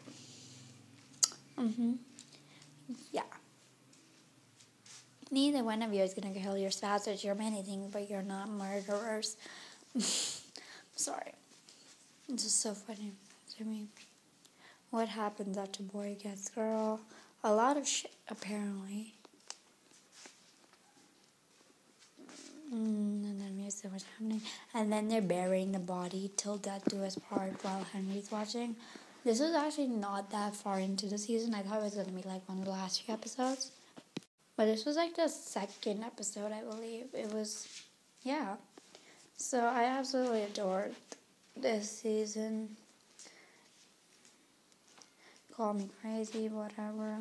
Mm-hmm. 1.56 1.92
Yeah. 3.12 3.22
Neither 5.30 5.62
one 5.62 5.82
of 5.82 5.94
you 5.94 6.02
is 6.02 6.14
gonna 6.14 6.34
kill 6.34 6.58
your 6.58 6.72
spouse 6.72 7.06
or 7.06 7.12
your 7.12 7.36
many 7.36 7.62
things, 7.62 7.92
but 7.92 8.10
you're 8.10 8.22
not 8.22 8.48
murderers. 8.48 9.36
Sorry. 10.96 11.32
It's 12.28 12.42
just 12.42 12.60
so 12.60 12.74
funny 12.74 13.12
to 13.56 13.64
me. 13.64 13.86
What 14.90 15.06
happens 15.06 15.56
after 15.56 15.84
boy 15.84 16.16
gets 16.20 16.48
girl? 16.48 17.00
A 17.44 17.54
lot 17.54 17.76
of 17.76 17.86
shit, 17.86 18.14
apparently. 18.28 19.15
Mm, 22.72 23.24
and 23.24 23.40
then 23.40 23.58
there's 23.58 23.74
so 23.74 23.88
much 23.88 24.02
happening. 24.12 24.40
And 24.74 24.92
then 24.92 25.08
they're 25.08 25.22
burying 25.22 25.72
the 25.72 25.78
body 25.78 26.30
till 26.36 26.56
death 26.56 26.84
do 26.88 27.02
us 27.04 27.16
part 27.16 27.62
while 27.62 27.84
Henry's 27.92 28.30
watching. 28.30 28.76
This 29.24 29.40
was 29.40 29.54
actually 29.54 29.88
not 29.88 30.30
that 30.30 30.54
far 30.54 30.78
into 30.78 31.06
the 31.06 31.18
season. 31.18 31.54
I 31.54 31.62
thought 31.62 31.78
it 31.78 31.84
was 31.84 31.94
to 31.94 32.04
be 32.04 32.22
like 32.22 32.48
one 32.48 32.58
of 32.58 32.64
the 32.64 32.70
last 32.70 33.02
few 33.02 33.14
episodes. 33.14 33.70
But 34.56 34.66
this 34.66 34.84
was 34.84 34.96
like 34.96 35.14
the 35.14 35.28
second 35.28 36.02
episode, 36.02 36.52
I 36.52 36.62
believe. 36.62 37.06
It 37.12 37.32
was, 37.32 37.68
yeah. 38.22 38.56
So 39.36 39.60
I 39.60 39.84
absolutely 39.84 40.42
adored 40.42 40.94
this 41.56 41.90
season. 41.90 42.76
Call 45.54 45.74
me 45.74 45.88
crazy, 46.00 46.48
whatever. 46.48 47.18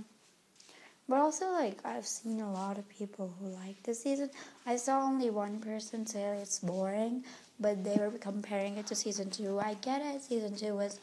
But 1.08 1.20
also, 1.20 1.52
like, 1.52 1.86
I've 1.86 2.06
seen 2.06 2.41
a 2.41 2.52
lot 2.52 2.80
of 2.80 2.89
people 2.89 3.32
who 3.39 3.48
like 3.50 3.82
this 3.84 4.02
season. 4.02 4.32
I 4.65 4.76
saw 4.76 5.02
only 5.04 5.30
one 5.30 5.60
person 5.60 6.06
say 6.08 6.38
it's 6.41 6.60
boring, 6.60 7.24
but 7.60 7.84
they 7.84 7.96
were 7.98 8.10
comparing 8.12 8.78
it 8.78 8.88
to 8.88 8.96
season 8.96 9.30
two. 9.30 9.60
I 9.60 9.76
get 9.76 10.02
it, 10.02 10.24
season 10.24 10.56
two 10.56 10.76
was. 10.76 11.00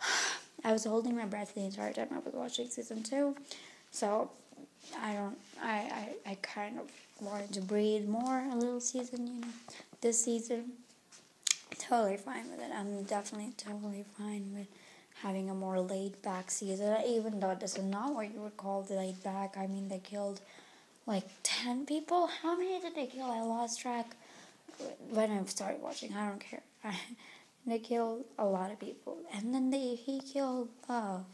I 0.64 0.72
was 0.72 0.84
holding 0.84 1.16
my 1.16 1.24
breath 1.24 1.54
the 1.54 1.62
entire 1.62 1.92
time 1.92 2.08
I 2.12 2.18
was 2.18 2.34
watching 2.34 2.68
season 2.68 3.02
two, 3.02 3.34
so 3.90 4.30
I 5.00 5.14
don't. 5.14 5.38
I, 5.60 6.14
I, 6.26 6.30
I 6.30 6.34
kind 6.42 6.78
of 6.78 6.90
wanted 7.20 7.52
to 7.54 7.60
breathe 7.60 8.06
more 8.06 8.44
a 8.52 8.54
little 8.54 8.80
season, 8.80 9.26
you 9.26 9.40
know. 9.40 9.48
This 10.00 10.24
season, 10.24 10.72
totally 11.78 12.16
fine 12.16 12.50
with 12.50 12.60
it. 12.60 12.70
I'm 12.74 13.02
definitely 13.02 13.52
totally 13.56 14.04
fine 14.16 14.52
with 14.54 14.68
having 15.22 15.50
a 15.50 15.54
more 15.54 15.80
laid 15.80 16.20
back 16.22 16.50
season, 16.50 16.96
even 17.06 17.40
though 17.40 17.54
this 17.54 17.76
is 17.76 17.84
not 17.84 18.14
what 18.14 18.32
you 18.32 18.40
would 18.40 18.56
call 18.56 18.86
laid 18.88 19.22
back. 19.22 19.56
I 19.56 19.66
mean, 19.66 19.88
they 19.88 19.98
killed 19.98 20.40
like 21.06 21.24
10 21.42 21.86
people. 21.86 22.28
How 22.42 22.56
many 22.56 22.80
did 22.80 22.94
they 22.94 23.06
kill? 23.06 23.26
I 23.26 23.40
lost 23.40 23.80
track 23.80 24.16
when 25.10 25.30
I 25.30 25.44
started 25.44 25.82
watching. 25.82 26.14
I 26.14 26.28
don't 26.28 26.40
care. 26.40 26.62
they 27.66 27.78
killed 27.78 28.24
a 28.38 28.44
lot 28.44 28.70
of 28.70 28.80
people. 28.80 29.18
And 29.34 29.54
then 29.54 29.70
they 29.70 29.94
he 29.94 30.20
killed 30.20 30.68
love. 30.88 31.24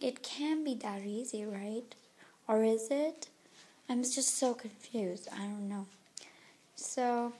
It 0.00 0.22
can't 0.22 0.64
be 0.64 0.74
that 0.76 1.02
easy, 1.02 1.44
right? 1.44 1.94
Or 2.48 2.64
is 2.64 2.88
it? 2.90 3.28
I'm 3.88 4.02
just 4.02 4.38
so 4.38 4.54
confused. 4.54 5.28
I 5.32 5.40
don't 5.40 5.68
know. 5.68 5.86
So, 6.74 7.34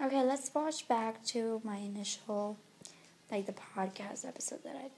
okay, 0.00 0.22
let's 0.22 0.54
watch 0.54 0.86
back 0.86 1.24
to 1.26 1.60
my 1.64 1.76
initial 1.76 2.56
like 3.30 3.46
the 3.46 3.54
podcast 3.76 4.26
episode 4.26 4.62
that 4.64 4.76
I 4.76 4.82
did. 4.82 4.90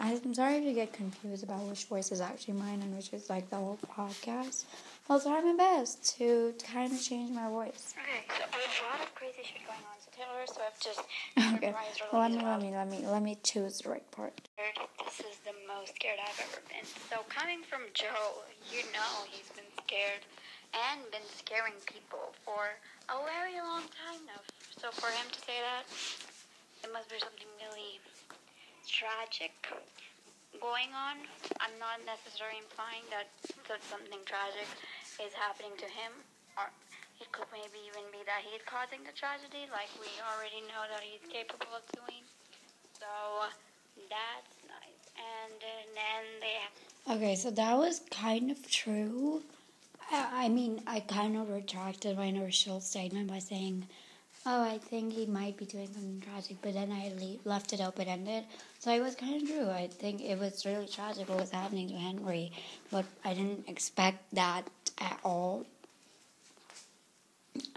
I'm 0.00 0.32
sorry 0.32 0.56
if 0.56 0.62
you 0.62 0.74
get 0.74 0.92
confused 0.92 1.42
about 1.42 1.62
which 1.62 1.84
voice 1.86 2.12
is 2.12 2.20
actually 2.20 2.54
mine 2.54 2.82
and 2.82 2.94
which 2.94 3.12
is 3.12 3.28
like 3.28 3.50
the 3.50 3.56
whole 3.56 3.78
podcast. 3.96 4.64
I'll 5.10 5.20
try 5.20 5.40
my 5.40 5.56
best 5.56 6.16
to 6.18 6.54
kind 6.62 6.92
of 6.92 7.02
change 7.02 7.32
my 7.32 7.48
voice. 7.48 7.94
Okay, 7.98 8.22
so 8.28 8.44
there's 8.52 8.78
a 8.78 8.86
lot 8.94 9.02
of 9.02 9.12
crazy 9.16 9.42
shit 9.42 9.66
going 9.66 9.82
on. 9.82 9.98
So 9.98 10.10
Taylor 10.14 10.46
Swift 10.46 10.78
just 10.84 11.02
okay. 11.56 11.74
Let 12.12 12.30
me, 12.30 12.38
let 12.38 12.60
me, 12.62 12.70
let 12.70 12.88
me, 12.88 13.06
let 13.06 13.22
me 13.22 13.38
choose 13.42 13.80
the 13.80 13.90
right 13.90 14.10
part. 14.12 14.38
This 15.02 15.18
is 15.18 15.38
the 15.42 15.56
most 15.66 15.96
scared 15.96 16.20
I've 16.22 16.46
ever 16.46 16.62
been. 16.68 16.86
So 17.10 17.24
coming 17.28 17.62
from 17.66 17.80
Joe, 17.94 18.46
you 18.70 18.84
know 18.94 19.26
he's 19.26 19.50
been 19.56 19.66
scared 19.82 20.22
and 20.76 21.00
been 21.10 21.26
scaring 21.34 21.74
people 21.86 22.36
for 22.44 22.76
a 23.08 23.16
very 23.24 23.58
long 23.58 23.82
time 24.06 24.20
now. 24.28 24.38
So 24.78 24.94
for 24.94 25.10
him 25.10 25.26
to 25.26 25.40
say 25.42 25.58
that, 25.58 25.84
it 26.86 26.90
must 26.94 27.10
be 27.10 27.18
something 27.18 27.50
really 27.58 27.98
tragic 28.86 29.52
going 30.62 30.94
on. 30.94 31.18
I'm 31.58 31.74
not 31.82 31.98
necessarily 32.06 32.62
implying 32.62 33.02
that, 33.10 33.26
that 33.66 33.82
something 33.90 34.22
tragic 34.22 34.70
is 35.18 35.34
happening 35.34 35.74
to 35.82 35.88
him, 35.90 36.14
or 36.54 36.70
it 37.18 37.26
could 37.34 37.50
maybe 37.50 37.82
even 37.90 38.06
be 38.14 38.22
that 38.22 38.46
he's 38.46 38.62
causing 38.70 39.02
the 39.02 39.14
tragedy, 39.18 39.66
like 39.74 39.90
we 39.98 40.06
already 40.30 40.62
know 40.70 40.86
that 40.86 41.02
he's 41.02 41.26
capable 41.26 41.74
of 41.74 41.82
doing. 41.98 42.22
So 43.02 43.10
that's 44.06 44.54
nice. 44.70 45.04
And 45.18 45.58
then 45.98 46.22
they. 46.38 46.56
Okay, 47.18 47.34
so 47.34 47.50
that 47.50 47.74
was 47.74 48.06
kind 48.14 48.50
of 48.50 48.62
true. 48.70 49.42
I 50.10 50.48
mean, 50.48 50.80
I 50.86 51.00
kind 51.00 51.36
of 51.36 51.50
retracted 51.50 52.16
my 52.16 52.26
initial 52.26 52.80
statement 52.80 53.28
by 53.28 53.40
saying, 53.40 53.86
"Oh, 54.50 54.62
I 54.62 54.78
think 54.78 55.12
he 55.12 55.26
might 55.26 55.58
be 55.58 55.66
doing 55.66 55.88
something 55.92 56.22
tragic," 56.22 56.56
but 56.62 56.72
then 56.72 56.90
I 56.90 57.12
left 57.44 57.74
it 57.74 57.80
open 57.82 58.08
ended. 58.08 58.44
So 58.78 58.90
it 58.90 59.02
was 59.02 59.14
kind 59.14 59.42
of 59.42 59.46
true. 59.46 59.68
I 59.68 59.88
think 59.88 60.22
it 60.22 60.38
was 60.38 60.64
really 60.64 60.86
tragic 60.86 61.28
what 61.28 61.38
was 61.38 61.50
happening 61.50 61.88
to 61.90 61.96
Henry, 61.96 62.50
but 62.90 63.04
I 63.26 63.34
didn't 63.34 63.68
expect 63.68 64.20
that 64.34 64.62
at 64.98 65.18
all. 65.22 65.66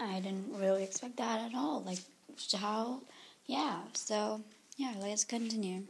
I 0.00 0.20
didn't 0.20 0.48
really 0.64 0.84
expect 0.84 1.16
that 1.18 1.38
at 1.46 1.54
all. 1.54 1.82
Like 1.82 1.98
how, 2.56 3.02
yeah. 3.46 3.80
So 3.92 4.40
yeah, 4.78 4.94
let's 4.98 5.24
continue. 5.24 5.82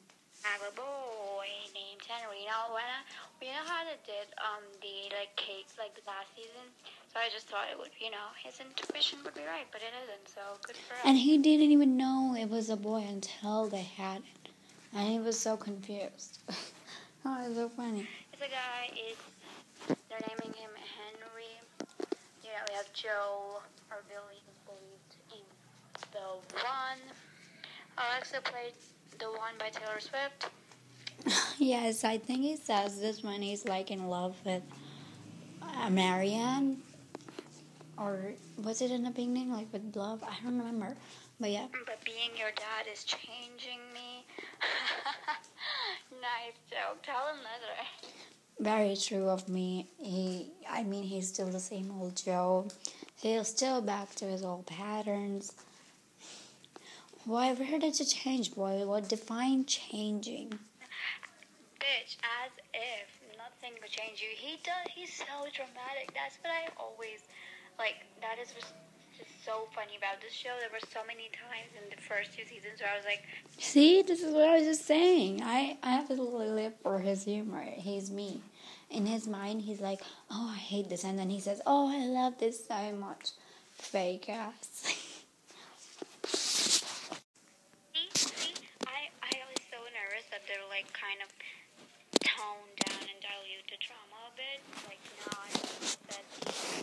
I 0.44 0.48
have 0.48 0.62
a 0.72 0.74
boy 0.74 1.46
named 1.78 2.02
Henry. 2.08 2.42
When 2.74 2.88
I 2.98 3.00
you 3.42 3.52
know 3.52 3.66
how 3.66 3.82
they 3.82 3.98
did 4.06 4.30
um 4.38 4.62
the 4.80 5.10
like 5.16 5.34
cakes 5.36 5.74
like 5.78 5.98
last 6.06 6.30
season? 6.36 6.66
So 7.12 7.20
I 7.20 7.28
just 7.28 7.48
thought 7.48 7.66
it 7.70 7.76
would, 7.78 7.90
you 7.98 8.10
know, 8.10 8.30
his 8.38 8.60
intuition 8.60 9.18
would 9.24 9.34
be 9.34 9.44
right, 9.44 9.66
but 9.70 9.82
it 9.82 9.92
isn't. 10.06 10.28
So 10.30 10.40
good 10.62 10.76
for 10.76 10.94
him. 10.94 11.02
And 11.04 11.18
he 11.18 11.36
didn't 11.36 11.70
even 11.70 11.96
know 11.96 12.34
it 12.38 12.48
was 12.48 12.70
a 12.70 12.76
boy 12.76 13.04
until 13.08 13.68
they 13.68 13.82
had 13.82 14.22
it, 14.22 14.48
and 14.94 15.08
he 15.08 15.18
was 15.18 15.38
so 15.38 15.56
confused. 15.56 16.38
oh, 17.26 17.44
it's 17.44 17.56
so 17.56 17.68
funny. 17.68 18.08
It's 18.32 18.42
a 18.42 18.48
guy. 18.48 18.94
Is 18.94 19.18
they're 20.08 20.22
naming 20.28 20.54
him 20.56 20.70
Henry. 20.78 21.52
Yeah, 22.42 22.62
we 22.68 22.74
have 22.74 22.90
Joe 22.92 23.60
or 23.90 24.00
Billy 24.08 24.38
who's 24.46 24.60
believed 24.64 25.12
in 25.34 25.44
the 26.12 26.40
one. 26.62 27.00
Alexa 27.98 28.40
played 28.42 28.72
the 29.18 29.26
one 29.26 29.54
by 29.58 29.68
Taylor 29.68 30.00
Swift. 30.00 30.48
yes, 31.58 32.04
I 32.04 32.18
think 32.18 32.40
he 32.40 32.56
says 32.56 33.00
this 33.00 33.22
when 33.22 33.42
he's 33.42 33.64
like 33.64 33.90
in 33.90 34.08
love 34.08 34.36
with 34.44 34.62
uh, 35.62 35.90
Marianne. 35.90 36.78
Or 37.98 38.32
was 38.62 38.82
it 38.82 38.90
in 38.90 39.04
the 39.04 39.10
beginning, 39.10 39.52
like 39.52 39.72
with 39.72 39.94
love? 39.94 40.22
I 40.24 40.34
don't 40.42 40.58
remember. 40.58 40.96
But 41.38 41.50
yeah. 41.50 41.66
But 41.86 42.04
being 42.04 42.30
your 42.36 42.50
dad 42.50 42.90
is 42.92 43.04
changing 43.04 43.80
me. 43.92 44.24
nice 46.20 46.58
joke. 46.70 47.02
Tell 47.02 47.28
him 47.28 47.38
that. 47.42 48.62
Very 48.62 48.96
true 48.96 49.28
of 49.28 49.48
me. 49.48 49.88
He, 49.98 50.50
I 50.70 50.82
mean, 50.82 51.02
he's 51.02 51.28
still 51.28 51.48
the 51.48 51.60
same 51.60 51.92
old 52.00 52.16
Joe. 52.16 52.68
He's 53.20 53.48
still 53.48 53.80
back 53.80 54.14
to 54.16 54.24
his 54.24 54.42
old 54.42 54.66
patterns. 54.66 55.52
Why, 57.24 57.52
where 57.52 57.78
did 57.78 57.98
you 57.98 58.06
change, 58.06 58.54
boy? 58.54 58.84
What 58.84 59.08
defined 59.08 59.68
changing? 59.68 60.58
Bitch, 61.82 62.14
as 62.22 62.52
if 62.72 63.10
nothing 63.34 63.74
would 63.82 63.90
change 63.90 64.22
you. 64.22 64.30
He 64.38 64.62
does. 64.62 64.86
He's 64.94 65.12
so 65.12 65.50
dramatic. 65.50 66.14
That's 66.14 66.38
what 66.38 66.54
I 66.54 66.70
always 66.78 67.26
like. 67.78 68.06
That 68.20 68.38
is 68.38 68.54
just 68.54 68.72
so 69.44 69.66
funny 69.74 69.98
about 69.98 70.22
this 70.22 70.32
show. 70.32 70.54
There 70.60 70.70
were 70.70 70.86
so 70.94 71.02
many 71.06 71.30
times 71.34 71.74
in 71.74 71.90
the 71.90 72.00
first 72.00 72.38
two 72.38 72.44
seasons 72.46 72.80
where 72.80 72.90
I 72.90 72.96
was 72.96 73.04
like, 73.04 73.26
"See, 73.58 74.02
this 74.02 74.22
is 74.22 74.32
what 74.32 74.48
I 74.48 74.58
was 74.58 74.66
just 74.66 74.86
saying. 74.86 75.42
I 75.42 75.76
I 75.82 75.90
have 75.90 76.06
to 76.08 76.14
live 76.14 76.74
for 76.82 77.00
his 77.00 77.24
humor. 77.24 77.62
He's 77.62 78.10
me. 78.10 78.40
In 78.90 79.06
his 79.06 79.26
mind, 79.26 79.62
he's 79.62 79.80
like, 79.80 80.02
"Oh, 80.30 80.52
I 80.54 80.58
hate 80.58 80.88
this," 80.88 81.02
and 81.02 81.18
then 81.18 81.30
he 81.30 81.40
says, 81.40 81.60
"Oh, 81.66 81.90
I 81.90 82.06
love 82.06 82.38
this 82.38 82.64
so 82.64 82.92
much." 82.92 83.30
Fake 83.74 84.28
ass. 84.28 84.86
they're 90.52 90.68
like 90.68 90.84
kind 90.92 91.16
of 91.24 91.32
toned 92.20 92.76
down 92.84 93.04
and 93.08 93.18
dilute 93.24 93.66
the 93.72 93.80
drama 93.80 94.18
a 94.28 94.32
bit. 94.36 94.60
Like 94.84 95.00
now 95.24 95.32
I 95.32 95.48
said 96.12 96.24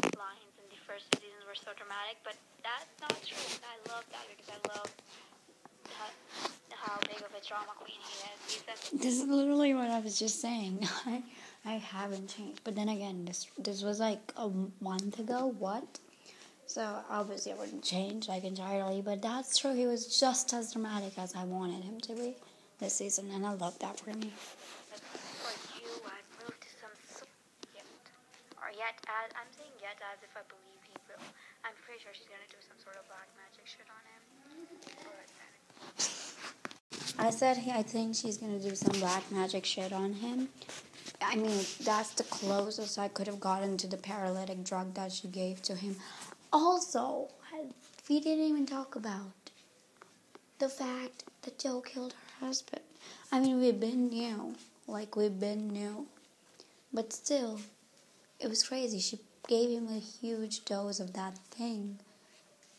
the 0.09 0.17
lines 0.17 0.53
in 0.57 0.65
the 0.73 0.81
first 0.89 1.05
seasons 1.13 1.45
were 1.45 1.53
so 1.53 1.69
dramatic, 1.77 2.17
but 2.25 2.33
that's 2.65 2.89
not 2.97 3.13
true. 3.21 3.37
I 3.61 3.77
love 3.93 4.05
that 4.09 4.25
because 4.25 4.49
I 4.49 4.59
love 4.73 4.89
that, 5.85 6.13
how 6.73 6.97
big 7.05 7.21
of 7.21 7.29
a 7.29 7.41
drama 7.45 7.77
queen 7.77 7.99
he 8.01 8.15
is. 8.25 8.39
He's 8.47 8.65
a, 8.65 8.75
this 8.97 9.15
is 9.21 9.27
literally 9.29 9.77
what 9.77 9.93
I 9.93 10.01
just 10.19 10.41
saying. 10.41 10.87
I 11.05 11.23
I 11.65 11.73
haven't 11.73 12.29
changed, 12.29 12.61
but 12.63 12.75
then 12.75 12.89
again, 12.89 13.25
this 13.25 13.47
this 13.57 13.83
was 13.83 13.99
like 13.99 14.31
a 14.37 14.49
month 14.81 15.19
ago. 15.19 15.53
What? 15.57 15.99
So 16.67 17.01
obviously 17.09 17.51
I 17.51 17.55
wouldn't 17.55 17.83
change 17.83 18.27
like 18.27 18.43
entirely, 18.43 19.01
but 19.01 19.21
that's 19.21 19.57
true. 19.57 19.73
He 19.73 19.87
was 19.87 20.19
just 20.19 20.53
as 20.53 20.73
dramatic 20.73 21.17
as 21.17 21.35
I 21.35 21.43
wanted 21.43 21.83
him 21.83 21.99
to 22.01 22.13
be 22.13 22.35
this 22.79 22.93
season, 22.95 23.31
and 23.31 23.45
I 23.45 23.53
love 23.53 23.79
that 23.79 23.99
for 23.99 24.11
me. 24.11 24.31
Yet 28.77 28.95
as 29.11 29.33
I'm 29.35 29.51
saying 29.57 29.75
yet 29.81 29.99
as 30.13 30.23
if 30.23 30.31
I 30.37 30.43
believe 30.47 30.79
he 30.87 30.95
will. 31.09 31.19
I'm 31.65 31.75
pretty 31.83 31.99
sure 31.99 32.13
she's 32.13 32.29
gonna 32.31 32.47
do 32.47 32.61
some 32.63 32.79
sort 32.79 32.95
of 32.95 33.03
black 33.11 33.27
magic 33.35 33.67
shit 33.67 33.89
on 33.91 34.03
him. 34.07 34.21
I 37.21 37.31
said 37.31 37.61
I 37.73 37.83
think 37.83 38.15
she's 38.15 38.37
gonna 38.37 38.59
do 38.59 38.73
some 38.75 38.97
black 38.99 39.29
magic 39.29 39.65
shit 39.65 39.91
on 39.91 40.13
him. 40.13 40.47
I 41.21 41.35
mean, 41.35 41.59
that's 41.81 42.13
the 42.13 42.23
closest 42.23 42.97
I 42.97 43.09
could 43.09 43.27
have 43.27 43.41
gotten 43.41 43.75
to 43.77 43.87
the 43.87 43.97
paralytic 43.97 44.63
drug 44.63 44.93
that 44.93 45.11
she 45.11 45.27
gave 45.27 45.61
to 45.63 45.75
him. 45.75 45.97
Also, 46.53 47.27
we 48.09 48.21
didn't 48.21 48.45
even 48.45 48.65
talk 48.65 48.95
about 48.95 49.51
the 50.59 50.69
fact 50.69 51.25
that 51.41 51.59
Joe 51.59 51.81
killed 51.81 52.13
her 52.13 52.47
husband. 52.47 52.83
I 53.33 53.41
mean, 53.41 53.59
we've 53.59 53.79
been 53.79 54.07
new, 54.07 54.55
like 54.87 55.17
we've 55.17 55.39
been 55.39 55.67
new, 55.67 56.07
but 56.93 57.11
still, 57.11 57.59
it 58.39 58.47
was 58.47 58.63
crazy. 58.63 58.99
She 58.99 59.19
gave 59.47 59.69
him 59.69 59.87
a 59.89 59.99
huge 59.99 60.63
dose 60.63 61.01
of 61.01 61.13
that 61.13 61.37
thing, 61.51 61.99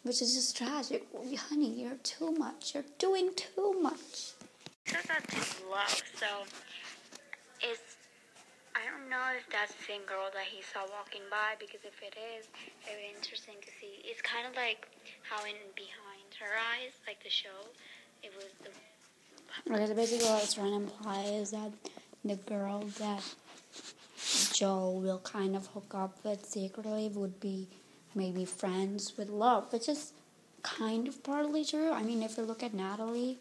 which 0.03 0.23
is 0.23 0.35
just 0.35 0.57
tragic. 0.57 1.07
Honey, 1.49 1.83
you're 1.83 2.01
too 2.03 2.33
much. 2.33 2.75
You're 2.75 2.91
doing 2.99 3.31
too 3.37 3.81
much. 3.81 4.35
Says 4.87 5.05
that's 5.07 5.61
love. 5.71 6.03
So, 6.17 6.27
it's 7.61 7.97
I 8.75 8.89
don't 8.89 9.11
know 9.11 9.35
if 9.37 9.45
that's 9.53 9.75
the 9.75 9.85
same 9.85 10.03
girl 10.07 10.31
that 10.33 10.47
he 10.49 10.63
saw 10.63 10.87
walking 10.97 11.23
by 11.31 11.59
because 11.59 11.85
if 11.85 12.01
it 12.01 12.17
is, 12.17 12.47
it 12.87 12.97
would 12.97 13.03
be 13.03 13.13
interesting 13.15 13.61
to 13.61 13.71
see. 13.81 14.01
It's 14.05 14.23
kind 14.23 14.47
of 14.47 14.55
like 14.57 14.89
how 15.23 15.45
in 15.45 15.59
Behind 15.77 16.31
Her 16.41 16.55
Eyes, 16.57 16.97
like 17.07 17.23
the 17.23 17.31
show, 17.31 17.69
it 18.23 18.33
was 18.37 18.49
the 18.63 18.71
Okay, 19.69 19.87
so 19.87 19.95
basically 19.95 20.25
what 20.27 20.39
I 20.39 20.41
was 20.41 20.55
trying 20.55 20.71
to 20.71 20.77
imply 20.77 21.23
is 21.25 21.51
that 21.51 21.73
the 22.25 22.37
girl 22.37 22.81
that 22.99 23.23
Joe 24.53 24.91
will 25.03 25.19
kind 25.19 25.57
of 25.57 25.67
hook 25.67 25.93
up 25.95 26.17
with 26.25 26.47
secretly 26.47 27.11
would 27.13 27.41
be 27.41 27.69
maybe 28.15 28.45
friends 28.45 29.17
with 29.17 29.29
love, 29.29 29.73
which 29.73 29.89
is 29.89 30.13
kind 30.63 31.09
of 31.09 31.23
partly 31.23 31.65
true. 31.65 31.91
I 31.91 32.03
mean, 32.03 32.23
if 32.23 32.37
you 32.37 32.45
look 32.45 32.63
at 32.63 32.75
Natalie, 32.75 33.39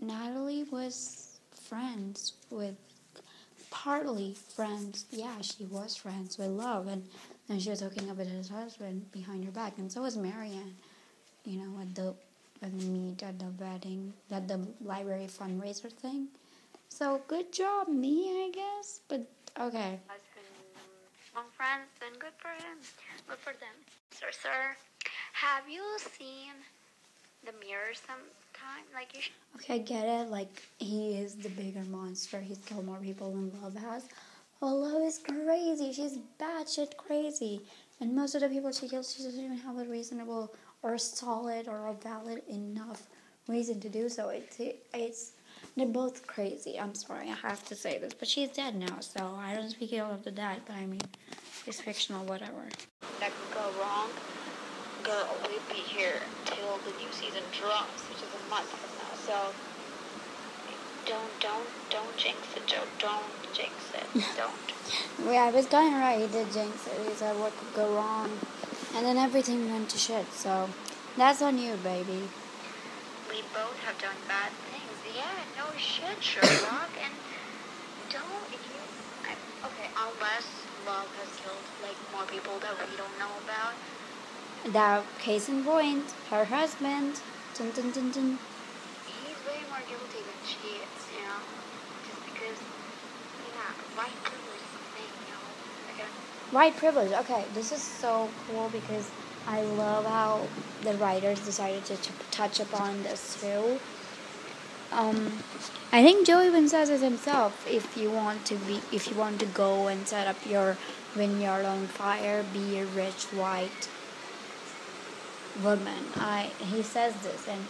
Natalie 0.00 0.64
was 0.64 1.38
friends 1.50 2.34
with 2.50 2.74
partly 3.70 4.34
friends. 4.34 5.06
Yeah, 5.10 5.40
she 5.40 5.64
was 5.64 5.96
friends 5.96 6.38
with 6.38 6.48
love, 6.48 6.86
and 6.88 7.04
then 7.48 7.60
she 7.60 7.70
was 7.70 7.80
hooking 7.80 8.10
up 8.10 8.16
with 8.16 8.28
his 8.28 8.48
husband 8.48 9.10
behind 9.12 9.44
her 9.44 9.50
back, 9.50 9.78
and 9.78 9.90
so 9.90 10.02
was 10.02 10.16
Marianne. 10.16 10.74
You 11.44 11.58
know, 11.58 11.80
at 11.80 11.94
the 11.94 12.14
at 12.62 12.78
the 12.78 12.86
meet 12.86 13.22
at 13.22 13.38
the 13.38 13.52
wedding, 13.58 14.12
at 14.30 14.48
the 14.48 14.66
library 14.84 15.28
fundraiser 15.28 15.92
thing. 15.92 16.28
So 16.88 17.20
good 17.28 17.52
job, 17.52 17.88
me, 17.88 18.46
I 18.46 18.50
guess. 18.52 19.00
But 19.08 19.26
okay. 19.60 20.00
Friends, 21.56 21.86
then 22.00 22.18
good 22.18 22.32
for 22.38 22.48
him. 22.48 22.78
Good 23.28 23.38
for 23.38 23.52
them. 23.52 23.76
Sir, 24.10 24.26
sir, 24.30 24.76
have 25.32 25.68
you 25.68 25.82
seen 25.98 26.52
the 27.44 27.52
mirror 27.64 27.94
sometime? 27.94 28.84
Like 28.92 29.14
you. 29.14 29.22
okay, 29.56 29.74
I 29.74 29.78
get 29.78 30.04
it. 30.04 30.30
Like 30.30 30.62
he 30.78 31.16
is 31.18 31.36
the 31.36 31.50
bigger 31.50 31.84
monster. 31.84 32.40
He's 32.40 32.58
killed 32.58 32.86
more 32.86 32.98
people 32.98 33.30
than 33.30 33.52
Love 33.62 33.76
has. 33.76 34.08
Well, 34.60 34.80
Love 34.80 35.02
is 35.02 35.18
crazy. 35.18 35.92
She's 35.92 36.18
batshit 36.40 36.96
crazy. 36.96 37.60
And 38.00 38.16
most 38.16 38.34
of 38.34 38.40
the 38.40 38.48
people 38.48 38.72
she 38.72 38.88
kills, 38.88 39.14
she 39.14 39.22
doesn't 39.22 39.44
even 39.44 39.58
have 39.58 39.78
a 39.78 39.84
reasonable 39.84 40.54
or 40.82 40.98
solid 40.98 41.68
or 41.68 41.88
a 41.88 41.94
valid 41.94 42.42
enough 42.48 43.06
reason 43.46 43.80
to 43.80 43.88
do 43.88 44.08
so. 44.08 44.30
It's 44.30 44.58
it's 44.92 45.32
they're 45.78 45.86
both 45.86 46.26
crazy. 46.26 46.78
I'm 46.78 46.94
sorry, 46.94 47.28
I 47.30 47.48
have 47.48 47.64
to 47.66 47.74
say 47.74 47.98
this, 47.98 48.14
but 48.14 48.28
she's 48.28 48.48
dead 48.50 48.74
now, 48.74 49.00
so 49.00 49.36
I 49.38 49.54
don't 49.54 49.70
speak 49.70 49.92
ill 49.92 50.10
of 50.10 50.24
the 50.24 50.30
dead. 50.30 50.62
But 50.66 50.76
I 50.76 50.86
mean, 50.86 51.02
it's 51.66 51.80
fictional, 51.80 52.24
whatever. 52.24 52.68
That 53.20 53.30
could 53.30 53.54
go 53.54 53.70
wrong. 53.80 54.10
Girl, 55.04 55.28
we'll 55.42 55.60
be 55.68 55.80
here 55.80 56.20
till 56.44 56.78
the 56.84 56.90
new 56.98 57.10
season 57.12 57.42
drops, 57.58 58.02
which 58.08 58.18
is 58.18 58.30
a 58.34 58.50
month 58.50 58.68
from 58.68 58.92
now. 58.98 59.14
So 59.24 59.54
don't 61.06 61.40
don't 61.40 61.68
don't 61.90 62.16
jinx 62.16 62.38
it, 62.56 62.66
Joe. 62.66 62.84
Don't 62.98 63.24
jinx 63.54 63.72
it. 63.94 64.24
Don't. 64.36 65.32
yeah, 65.32 65.44
I 65.44 65.50
was 65.50 65.66
going 65.66 65.94
right. 65.94 66.20
He 66.20 66.26
did 66.26 66.52
jinx 66.52 66.86
it. 66.86 67.08
He 67.08 67.14
said 67.14 67.38
what 67.38 67.56
could 67.56 67.74
go 67.74 67.94
wrong. 67.94 68.30
And 68.94 69.06
then 69.06 69.16
everything 69.16 69.70
went 69.70 69.88
to 69.90 69.98
shit, 69.98 70.30
so 70.32 70.68
that's 71.16 71.40
on 71.40 71.58
you, 71.58 71.76
baby. 71.82 72.28
We 73.30 73.42
both 73.54 73.78
have 73.84 73.98
done 73.98 74.16
bad 74.26 74.50
things. 74.50 74.67
Yeah, 74.67 74.67
no 74.67 74.67
shit, 75.76 76.22
Sherlock. 76.22 76.90
and 77.02 77.12
don't, 78.10 78.46
if 78.52 78.62
you, 78.64 78.80
I, 79.28 79.32
okay, 79.66 79.90
unless 79.92 80.46
love 80.86 81.08
has 81.20 81.30
killed, 81.42 81.64
like, 81.82 81.96
more 82.12 82.24
people 82.26 82.58
that 82.60 82.74
we 82.78 82.96
don't 82.96 83.18
know 83.18 83.30
about. 83.44 83.74
That 84.72 85.04
case 85.18 85.48
in 85.48 85.64
point, 85.64 86.04
her 86.30 86.44
husband. 86.44 87.20
Dun, 87.54 87.70
dun, 87.70 87.90
dun, 87.90 88.10
dun. 88.10 88.38
He's 89.06 89.36
way 89.46 89.60
more 89.68 89.82
guilty 89.88 90.22
than 90.22 90.38
she 90.46 90.78
is, 90.78 91.00
you 91.14 91.22
know? 91.26 91.40
Just 92.06 92.22
because, 92.24 92.58
yeah, 93.50 93.72
white 93.96 94.14
privilege 94.22 94.62
is 94.62 94.74
a 94.74 94.84
thing, 94.94 95.12
you 95.26 95.32
know? 95.34 95.44
Okay. 95.94 96.08
White 96.50 96.76
privilege. 96.76 97.12
Okay, 97.12 97.44
this 97.54 97.72
is 97.72 97.82
so 97.82 98.28
cool 98.46 98.68
because 98.70 99.10
I 99.46 99.62
love 99.62 100.04
how 100.04 100.46
the 100.82 100.94
writers 100.94 101.40
decided 101.40 101.84
to, 101.86 101.96
to 101.96 102.12
touch 102.30 102.60
upon 102.60 103.02
this 103.02 103.40
too. 103.40 103.78
Um, 104.92 105.32
I 105.92 106.02
think 106.02 106.26
Joe 106.26 106.42
even 106.42 106.68
says 106.68 106.90
it 106.90 107.00
himself. 107.00 107.66
If 107.68 107.96
you 107.96 108.10
want 108.10 108.44
to 108.46 108.54
be, 108.56 108.80
if 108.92 109.08
you 109.08 109.16
want 109.16 109.40
to 109.40 109.46
go 109.46 109.88
and 109.88 110.06
set 110.06 110.26
up 110.26 110.36
your 110.46 110.76
vineyard 111.14 111.64
on 111.64 111.86
fire, 111.86 112.44
be 112.52 112.78
a 112.78 112.86
rich 112.86 113.24
white 113.26 113.88
woman. 115.62 116.04
I 116.16 116.50
he 116.58 116.82
says 116.82 117.14
this, 117.22 117.48
and 117.48 117.64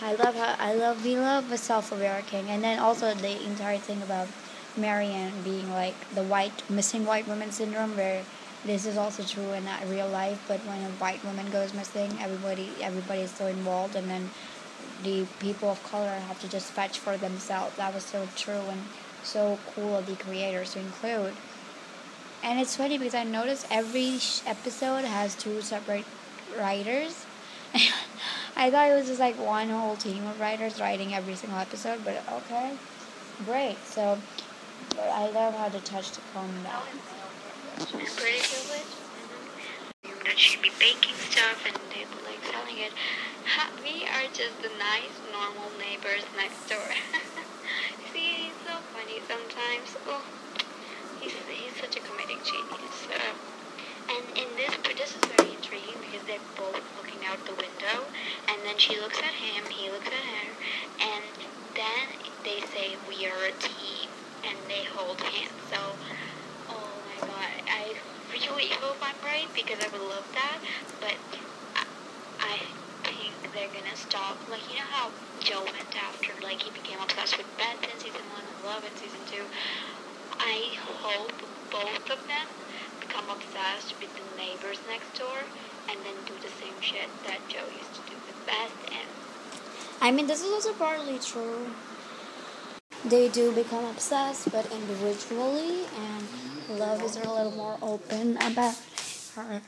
I 0.00 0.14
love 0.14 0.34
how 0.34 0.56
I 0.58 0.74
love 0.74 1.04
we 1.04 1.16
love 1.16 1.50
a 1.52 1.58
self-aware 1.58 2.22
king, 2.26 2.48
and 2.48 2.62
then 2.62 2.78
also 2.78 3.14
the 3.14 3.44
entire 3.44 3.78
thing 3.78 4.02
about 4.02 4.28
Marianne 4.76 5.42
being 5.42 5.70
like 5.70 5.94
the 6.14 6.22
white 6.22 6.68
missing 6.68 7.04
white 7.06 7.28
woman 7.28 7.52
syndrome, 7.52 7.96
where 7.96 8.24
this 8.64 8.86
is 8.86 8.96
also 8.96 9.22
true 9.22 9.52
in 9.52 9.64
that 9.66 9.86
real 9.88 10.08
life. 10.08 10.42
But 10.48 10.60
when 10.60 10.82
a 10.82 10.90
white 10.92 11.24
woman 11.24 11.50
goes 11.50 11.74
missing, 11.74 12.16
everybody 12.20 12.70
everybody 12.80 13.20
is 13.22 13.30
so 13.30 13.46
involved, 13.46 13.94
and 13.94 14.08
then 14.08 14.30
the 15.02 15.26
people 15.40 15.70
of 15.70 15.82
color 15.82 16.08
have 16.08 16.40
to 16.40 16.48
just 16.48 16.72
fetch 16.72 16.98
for 16.98 17.16
themselves. 17.16 17.76
That 17.76 17.94
was 17.94 18.04
so 18.04 18.28
true 18.36 18.62
and 18.70 18.82
so 19.22 19.58
cool 19.74 19.96
of 19.96 20.06
the 20.06 20.16
creators 20.16 20.72
to 20.72 20.80
include. 20.80 21.32
And 22.42 22.60
it's 22.60 22.76
funny 22.76 22.98
because 22.98 23.14
I 23.14 23.24
noticed 23.24 23.66
every 23.70 24.18
episode 24.46 25.04
has 25.04 25.34
two 25.34 25.62
separate 25.62 26.04
writers. 26.58 27.24
I 28.56 28.70
thought 28.70 28.90
it 28.90 28.94
was 28.94 29.06
just 29.06 29.20
like 29.20 29.38
one 29.38 29.68
whole 29.68 29.96
team 29.96 30.26
of 30.26 30.38
writers 30.38 30.80
writing 30.80 31.14
every 31.14 31.34
single 31.34 31.58
episode, 31.58 32.04
but 32.04 32.22
okay, 32.30 32.76
great. 33.46 33.78
So 33.84 34.18
I 35.00 35.30
love 35.30 35.54
how 35.56 35.68
the 35.68 35.80
touch 35.80 36.10
to 36.12 36.20
calm 36.32 36.50
down. 36.62 36.82
I'm 37.78 37.86
pretty 37.86 38.38
which. 38.38 38.86
Mm-hmm. 40.04 40.24
That 40.24 40.38
she'd 40.38 40.62
be 40.62 40.70
baking 40.78 41.14
stuff 41.30 41.64
and 41.66 41.76
they 41.90 42.04
were 42.04 42.22
like 42.28 42.33
selling 42.64 42.80
it. 42.80 42.92
We 43.82 44.04
are 44.08 44.28
just 44.32 44.60
the 44.62 44.70
nice, 44.78 45.20
normal 45.30 45.70
neighbors 45.78 46.24
next 46.36 46.68
door. 46.68 46.78
See, 48.12 48.48
he's 48.48 48.56
so 48.64 48.80
funny 48.92 49.20
sometimes. 49.26 49.96
Oh, 50.06 50.24
he's, 51.20 51.32
he's 51.48 51.76
such 51.76 51.96
a 51.96 52.00
comedic 52.00 52.40
genius. 52.40 53.08
Uh, 53.12 53.36
and 54.16 54.24
in 54.36 54.56
this, 54.56 54.72
this 54.96 55.16
is 55.16 55.24
very 55.36 55.52
intriguing 55.54 56.00
because 56.00 56.24
they're 56.26 56.48
both 56.56 56.80
looking 56.96 57.20
out 57.28 57.44
the 57.44 57.54
window, 57.56 58.08
and 58.48 58.64
then 58.64 58.78
she 58.78 59.00
looks 59.00 59.18
at 59.18 59.34
him, 59.34 59.64
he 59.70 59.90
looks 59.90 60.08
at 60.08 60.12
her, 60.24 60.50
and 61.00 61.24
then 61.74 62.04
they 62.44 62.60
say 62.72 62.96
we 63.08 63.26
are 63.26 63.44
a 63.48 63.54
team, 63.60 64.08
and 64.44 64.56
they 64.68 64.84
hold 64.84 65.20
hands. 65.20 65.60
So 65.68 65.96
oh 66.68 67.00
my 67.04 67.18
god, 67.26 67.52
I 67.68 67.94
really 68.32 68.68
hope 68.80 68.98
I'm 69.02 69.20
right 69.24 69.48
because 69.54 69.78
I 69.84 69.88
would 69.88 70.00
love 70.00 70.28
that, 70.32 70.58
but 71.00 71.16
I, 72.44 72.60
I 73.08 73.12
think 73.16 73.32
they're 73.56 73.72
gonna 73.72 73.96
stop. 73.96 74.36
Like, 74.50 74.62
you 74.68 74.78
know 74.78 74.90
how 74.92 75.10
Joe 75.40 75.64
went 75.64 75.96
after, 75.96 76.32
like, 76.42 76.60
he 76.60 76.70
became 76.70 77.00
obsessed 77.00 77.36
with 77.38 77.48
Beth 77.56 77.80
in 77.82 77.96
season 77.98 78.24
one 78.36 78.44
and 78.44 78.60
Love 78.68 78.84
in 78.84 78.94
season 79.00 79.20
two? 79.32 79.44
I 80.38 80.76
hope 81.00 81.32
both 81.72 82.06
of 82.10 82.20
them 82.28 82.46
become 83.00 83.28
obsessed 83.30 83.96
with 84.00 84.12
the 84.12 84.24
neighbors 84.36 84.78
next 84.88 85.16
door 85.18 85.40
and 85.88 85.98
then 86.04 86.16
do 86.26 86.34
the 86.40 86.52
same 86.60 86.76
shit 86.80 87.08
that 87.24 87.40
Joe 87.48 87.64
used 87.72 87.94
to 87.96 88.02
do 88.10 88.16
with 88.28 88.38
Beth 88.46 88.76
and. 88.92 89.08
I 90.00 90.10
mean, 90.10 90.26
this 90.26 90.42
is 90.42 90.52
also 90.52 90.72
partly 90.74 91.18
true. 91.18 91.70
They 93.04 93.28
do 93.28 93.52
become 93.52 93.84
obsessed, 93.84 94.50
but 94.50 94.70
individually, 94.72 95.84
and 95.96 96.22
mm-hmm. 96.22 96.78
Love 96.78 97.02
is 97.02 97.16
a 97.16 97.20
little 97.20 97.52
more 97.52 97.78
open 97.82 98.36
about 98.38 98.76
her 99.36 99.60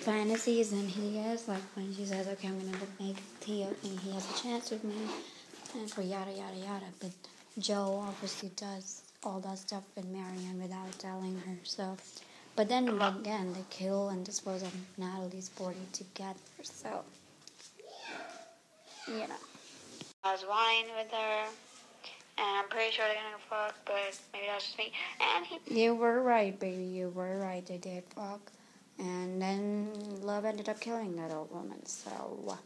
fantasies 0.00 0.70
than 0.70 0.88
he 0.88 1.18
is. 1.18 1.48
Like 1.48 1.62
when 1.74 1.94
she 1.94 2.04
says, 2.04 2.26
"Okay, 2.28 2.48
I'm 2.48 2.58
gonna 2.58 2.78
make 2.98 3.16
Theo 3.40 3.66
think 3.82 4.00
he 4.00 4.12
has 4.12 4.28
a 4.30 4.42
chance 4.42 4.70
with 4.70 4.84
me," 4.84 5.08
and 5.74 5.90
for 5.90 6.02
yada 6.02 6.32
yada 6.32 6.56
yada. 6.56 6.86
But 7.00 7.10
Joe 7.58 8.04
obviously 8.06 8.50
does 8.56 9.02
all 9.22 9.40
that 9.40 9.58
stuff 9.58 9.84
with 9.96 10.06
Marienne 10.06 10.60
without 10.60 10.98
telling 10.98 11.38
her. 11.46 11.56
So, 11.64 11.96
but 12.56 12.68
then 12.68 12.98
ah. 13.00 13.18
again, 13.18 13.52
they 13.52 13.64
kill 13.70 14.08
and 14.08 14.24
dispose 14.24 14.62
of 14.62 14.74
Natalie's 14.96 15.48
body 15.50 15.86
together. 15.92 16.38
So, 16.62 17.04
you 19.08 19.26
know. 19.28 19.42
I 20.22 20.32
was 20.32 20.44
wine 20.46 20.84
with 20.96 21.10
her 21.12 21.48
and 22.40 22.58
I'm 22.58 22.68
pretty 22.68 22.92
sure 22.92 23.04
they're 23.06 23.14
gonna 23.14 23.36
fuck, 23.48 23.74
but 23.84 24.18
maybe 24.32 24.46
that's 24.46 24.64
just 24.64 24.78
me. 24.78 24.92
And 25.20 25.46
he. 25.46 25.82
You 25.82 25.94
were 25.94 26.22
right, 26.22 26.58
baby. 26.58 26.84
You 26.84 27.10
were 27.10 27.38
right. 27.38 27.64
They 27.66 27.76
did 27.76 28.04
fuck, 28.14 28.40
and 29.00 29.40
then 29.40 29.90
Love 30.22 30.44
ended 30.44 30.68
up 30.68 30.80
killing 30.80 31.16
that 31.16 31.32
old 31.32 31.50
woman. 31.50 31.84
So. 31.86 32.10
Uh, 32.48 32.56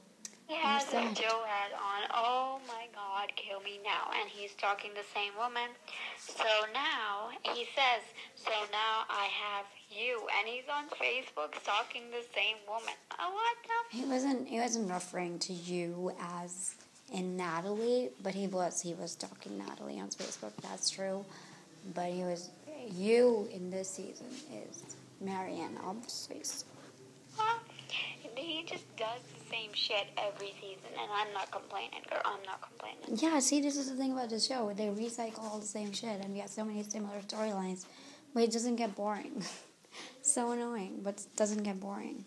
he 0.46 0.56
has 0.56 0.86
a 0.88 1.00
Joe 1.14 1.42
hat 1.46 1.72
on. 1.72 2.10
Oh 2.12 2.60
my 2.68 2.86
God, 2.94 3.32
kill 3.34 3.60
me 3.60 3.80
now! 3.82 4.10
And 4.20 4.28
he's 4.28 4.52
talking 4.54 4.90
the 4.94 5.04
same 5.14 5.32
woman. 5.38 5.70
So 6.18 6.44
now 6.74 7.30
he 7.54 7.66
says, 7.74 8.02
so 8.36 8.52
now 8.70 9.04
I 9.08 9.24
have 9.24 9.64
you, 9.90 10.20
and 10.38 10.46
he's 10.46 10.64
on 10.70 10.88
Facebook 10.90 11.58
stalking 11.62 12.10
the 12.10 12.22
same 12.34 12.56
woman. 12.68 12.92
Oh, 13.18 13.32
what 13.32 13.56
the? 13.90 13.96
He 13.96 14.04
wasn't. 14.04 14.46
He 14.46 14.60
wasn't 14.60 14.90
referring 14.90 15.38
to 15.40 15.54
you 15.54 16.12
as 16.20 16.74
in 17.10 17.38
Natalie, 17.38 18.10
but 18.22 18.34
he 18.34 18.46
was 18.46 18.82
he 18.82 18.92
was 18.92 19.12
stalking 19.12 19.56
Natalie 19.56 19.98
on 19.98 20.08
Facebook. 20.08 20.52
That's 20.62 20.90
true, 20.90 21.24
but 21.94 22.10
he 22.10 22.22
was 22.22 22.50
you 22.92 23.48
in 23.52 23.70
this 23.70 23.88
season 23.88 24.26
is 24.52 24.82
Marienne, 25.20 25.78
obviously. 25.84 26.42
He 28.36 28.64
just 28.66 28.84
does 28.96 29.20
the 29.22 29.50
same 29.50 29.72
shit 29.72 30.06
every 30.18 30.52
season, 30.60 30.90
and 31.00 31.10
I'm 31.10 31.32
not 31.32 31.50
complaining, 31.50 32.02
girl. 32.10 32.20
I'm 32.24 32.42
not 32.44 32.60
complaining. 32.60 33.18
Yeah, 33.22 33.38
see, 33.38 33.60
this 33.60 33.76
is 33.76 33.90
the 33.90 33.96
thing 33.96 34.12
about 34.12 34.30
the 34.30 34.40
show. 34.40 34.72
They 34.76 34.86
recycle 34.86 35.44
all 35.44 35.58
the 35.58 35.66
same 35.66 35.92
shit, 35.92 36.20
and 36.22 36.32
we 36.32 36.40
have 36.40 36.50
so 36.50 36.64
many 36.64 36.82
similar 36.82 37.20
storylines, 37.20 37.86
but 38.34 38.42
it 38.42 38.52
doesn't 38.52 38.76
get 38.76 38.94
boring. 38.94 39.42
so 40.22 40.52
annoying, 40.52 41.00
but 41.02 41.20
it 41.20 41.36
doesn't 41.36 41.62
get 41.62 41.80
boring. 41.80 42.24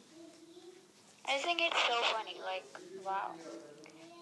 I 1.27 1.37
think 1.39 1.61
it's 1.61 1.77
so 1.87 2.01
funny. 2.15 2.37
Like, 2.43 2.65
wow 3.05 3.31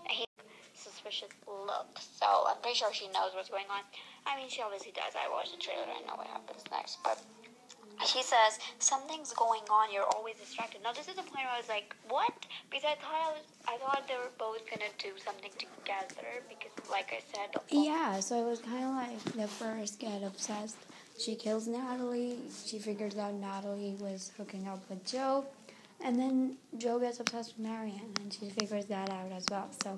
He 0.10 0.26
suspicious 0.74 1.30
look. 1.48 2.00
So 2.00 2.26
I'm 2.48 2.58
pretty 2.62 2.78
sure 2.78 2.92
she 2.94 3.08
knows 3.08 3.32
what's 3.34 3.50
going 3.50 3.70
on. 3.70 3.84
I 4.26 4.38
mean, 4.38 4.50
she 4.50 4.62
obviously 4.62 4.92
does. 4.92 5.14
I 5.14 5.30
watched 5.32 5.52
the 5.52 5.62
trailer. 5.62 5.86
I 5.86 6.02
know 6.08 6.16
what 6.16 6.28
happens 6.28 6.64
next. 6.72 6.98
But 7.04 7.22
she 8.04 8.22
says 8.22 8.60
something's 8.80 9.32
going 9.34 9.64
on. 9.70 9.94
You're 9.94 10.10
always 10.16 10.36
distracted. 10.36 10.82
Now 10.84 10.94
this 10.94 11.08
is 11.08 11.16
the 11.16 11.24
point 11.24 11.46
where 11.46 11.56
I 11.56 11.58
was 11.58 11.70
like, 11.70 11.96
what? 12.10 12.34
Because 12.70 12.86
I 12.86 12.96
thought 12.96 13.14
I 13.14 13.32
was. 13.32 13.44
I 13.68 13.78
thought 13.78 14.08
they 14.08 14.16
were 14.16 14.32
both 14.38 14.62
gonna 14.70 14.92
do 14.98 15.12
something 15.24 15.52
together. 15.58 16.44
Because, 16.50 16.90
like 16.90 17.14
I 17.14 17.22
said. 17.34 17.62
Yeah. 17.70 18.20
So 18.20 18.46
it 18.46 18.50
was 18.50 18.60
kind 18.60 18.84
of 18.84 18.96
like 18.96 19.24
the 19.36 19.48
first 19.48 20.00
get 20.00 20.24
obsessed. 20.24 20.78
She 21.18 21.36
kills 21.36 21.68
Natalie. 21.68 22.38
She 22.66 22.80
figures 22.80 23.18
out 23.18 23.34
Natalie 23.34 23.96
was 24.00 24.32
hooking 24.38 24.68
up 24.68 24.88
with 24.90 25.06
Joe. 25.06 25.46
And 26.04 26.20
then 26.20 26.58
Joe 26.78 27.00
gets 27.00 27.22
obsessed 27.22 27.58
with 27.58 27.66
Marienne, 27.66 28.12
and 28.20 28.34
she 28.34 28.50
figures 28.50 28.86
that 28.88 29.10
out 29.10 29.32
as 29.32 29.46
well. 29.50 29.70
So 29.82 29.98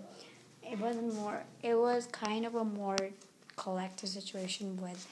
it 0.63 0.79
wasn't 0.79 1.15
more 1.15 1.43
it 1.63 1.75
was 1.75 2.07
kind 2.07 2.45
of 2.45 2.55
a 2.55 2.63
more 2.63 2.97
collective 3.55 4.09
situation 4.09 4.79
with 4.81 5.07